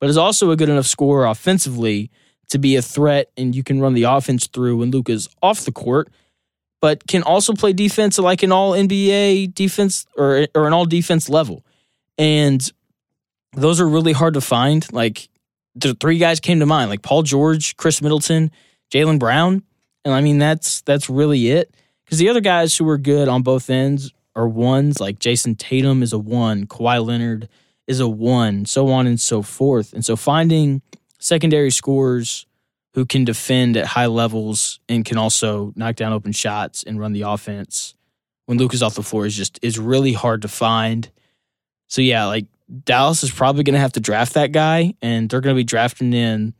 but 0.01 0.11
is 0.11 0.16
also 0.16 0.51
a 0.51 0.57
good 0.57 0.68
enough 0.68 0.87
scorer 0.87 1.27
offensively 1.27 2.11
to 2.48 2.59
be 2.59 2.77
a 2.77 2.83
threat 2.83 3.31
and 3.37 3.55
you 3.55 3.62
can 3.62 3.81
run 3.81 3.94
the 3.94 4.03
offense 4.03 4.46
through 4.46 4.79
when 4.79 4.90
Luka's 4.90 5.29
off 5.42 5.64
the 5.64 5.72
court, 5.72 6.11
but 6.83 7.07
can 7.07 7.23
also 7.23 7.55
play 7.55 7.73
defense 7.73 8.18
like 8.18 8.42
an 8.42 8.53
all 8.53 8.73
NBA 8.73 9.55
defense 9.55 10.05
or 10.18 10.47
or 10.55 10.66
an 10.66 10.75
all 10.75 10.85
defense 10.85 11.31
level. 11.31 11.64
And 12.18 12.71
those 13.55 13.81
are 13.81 13.88
really 13.88 14.12
hard 14.12 14.35
to 14.35 14.42
find. 14.42 14.87
Like 14.92 15.31
the 15.75 15.95
three 15.95 16.18
guys 16.18 16.40
came 16.40 16.61
to 16.61 16.66
mind, 16.66 16.90
like 16.90 17.01
Paul 17.01 17.23
George, 17.23 17.79
Khris 17.79 18.03
Middleton, 18.03 18.51
Jaylen 18.92 19.18
Brown 19.18 19.62
and 20.05 20.14
I 20.14 20.21
mean, 20.21 20.38
that's 20.38 20.81
that's 20.83 21.09
really 21.09 21.51
it. 21.51 21.75
Because 22.05 22.18
the 22.18 22.29
other 22.29 22.40
guys 22.40 22.77
who 22.77 22.85
were 22.85 22.99
good 22.99 23.29
on 23.29 23.42
both 23.42 23.71
ends 23.71 24.12
are 24.35 24.49
ones, 24.49 25.01
like 25.01 25.18
Jayson 25.18 25.57
Tatum 25.57 26.03
is 26.03 26.12
a 26.12 26.18
one, 26.18 26.66
Kawhi 26.66 27.05
Leonard 27.05 27.49
is 27.87 28.01
a 28.01 28.09
one, 28.09 28.66
so 28.66 28.88
on 28.88 29.07
and 29.07 29.21
so 29.21 29.42
forth. 29.42 29.92
And 29.92 30.05
so 30.05 30.16
finding 30.16 30.83
secondary 31.18 31.71
scores 31.71 32.47
who 32.94 33.07
can 33.07 33.24
defend 33.24 33.76
at 33.76 33.87
high 33.87 34.07
levels 34.07 34.81
and 34.88 35.05
can 35.05 35.18
also 35.18 35.72
knock 35.76 35.96
down 35.96 36.12
open 36.12 36.33
shots 36.33 36.83
and 36.83 37.00
run 37.00 37.12
the 37.12 37.22
offense 37.22 37.94
when 38.46 38.59
Luke 38.59 38.74
is 38.74 38.83
off 38.83 38.94
the 38.94 39.02
floor 39.02 39.26
is 39.26 39.37
just 39.37 39.59
is 39.62 39.78
really 39.78 40.12
hard 40.12 40.42
to 40.42 40.48
find. 40.48 41.11
So 41.88 42.02
yeah, 42.02 42.26
like 42.26 42.46
Dallas 42.85 43.22
is 43.22 43.31
probably 43.31 43.64
going 43.64 43.74
to 43.74 43.81
have 43.81 43.92
to 43.92 44.00
draft 44.00 44.35
that 44.35 44.52
guy, 44.52 44.94
and 45.02 45.28
they're 45.28 45.40
going 45.40 45.55
to 45.55 45.61
be 45.61 45.64
drafting 45.64 46.12
in, 46.12 46.55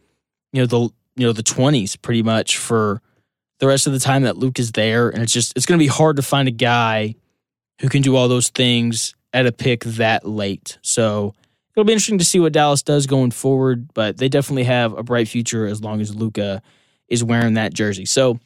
you 0.53 0.63
know, 0.63 0.67
the 0.67 0.81
you 1.17 1.27
know 1.27 1.33
the 1.33 1.43
twenties 1.43 1.97
pretty 1.97 2.23
much 2.23 2.59
for 2.59 3.03
the 3.63 3.69
rest 3.69 3.87
of 3.87 3.93
the 3.93 4.01
time 4.01 4.25
that 4.25 4.37
Luke 4.37 4.59
is 4.59 4.73
there. 4.73 5.09
And 5.09 5.23
it's 5.23 5.33
just, 5.33 5.53
it's 5.57 5.67
going 5.67 5.79
to 5.79 5.83
be 5.83 5.89
hard 5.89 6.17
to 6.17 6.23
find 6.23 6.49
a 6.49 6.53
guy 6.53 7.15
who 7.81 7.89
can 7.89 8.03
do 8.03 8.17
all 8.17 8.27
those 8.27 8.49
things 8.49 9.15
at 9.33 9.47
a 9.47 9.53
pick 9.53 9.85
that 9.85 10.27
late. 10.27 10.79
So 10.83 11.37
it'll 11.75 11.85
be 11.85 11.93
interesting 11.93 12.19
to 12.19 12.25
see 12.25 12.41
what 12.41 12.53
Dallas 12.53 12.83
does 12.83 13.07
going 13.07 13.31
forward, 13.31 13.93
but 13.95 14.19
they 14.19 14.29
definitely 14.29 14.65
have 14.65 14.97
a 14.97 15.03
bright 15.03 15.29
future 15.29 15.67
as 15.67 15.83
long 15.83 16.01
as 16.01 16.15
Luka 16.15 16.63
is 17.09 17.25
wearing 17.25 17.55
that 17.55 17.75
jersey. 17.75 18.05
So 18.07 18.39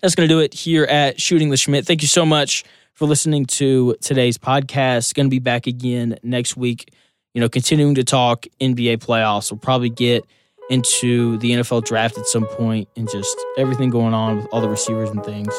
that's 0.00 0.14
going 0.14 0.28
to 0.28 0.34
do 0.34 0.40
it 0.40 0.54
here 0.54 0.84
at 0.84 1.20
Shooting 1.20 1.50
the 1.50 1.56
Shmitt. 1.56 1.86
Thank 1.86 2.02
you 2.02 2.08
so 2.08 2.26
much 2.26 2.64
for 2.94 3.06
listening 3.06 3.46
to 3.46 3.96
today's 4.00 4.38
podcast. 4.38 5.14
Going 5.14 5.26
to 5.26 5.30
be 5.30 5.38
back 5.38 5.66
again 5.66 6.18
next 6.22 6.56
week. 6.56 6.92
You 7.34 7.40
know, 7.40 7.48
continuing 7.48 7.94
to 7.96 8.04
talk 8.04 8.46
NBA 8.60 8.98
playoffs. 8.98 9.50
We'll 9.50 9.58
probably 9.58 9.90
get 9.90 10.24
into 10.70 11.36
the 11.38 11.52
NFL 11.52 11.84
draft 11.84 12.18
at 12.18 12.26
some 12.26 12.46
point 12.46 12.88
and 12.96 13.08
just 13.10 13.36
everything 13.58 13.90
going 13.90 14.14
on 14.14 14.38
with 14.38 14.46
all 14.52 14.60
the 14.60 14.68
receivers 14.68 15.10
and 15.10 15.22
things. 15.24 15.54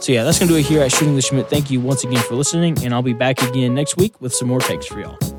So, 0.00 0.12
yeah, 0.12 0.24
that's 0.24 0.38
going 0.38 0.48
to 0.48 0.54
do 0.54 0.58
it 0.58 0.64
here 0.64 0.82
at 0.82 0.92
Shooting 0.92 1.16
the 1.16 1.20
Shmitt. 1.20 1.48
Thank 1.48 1.70
you 1.70 1.80
once 1.80 2.04
again 2.04 2.22
for 2.22 2.34
listening, 2.34 2.82
and 2.84 2.94
I'll 2.94 3.02
be 3.02 3.12
back 3.12 3.42
again 3.42 3.74
next 3.74 3.96
week 3.96 4.20
with 4.20 4.32
some 4.32 4.48
more 4.48 4.60
takes 4.60 4.86
for 4.86 5.00
y'all. 5.00 5.37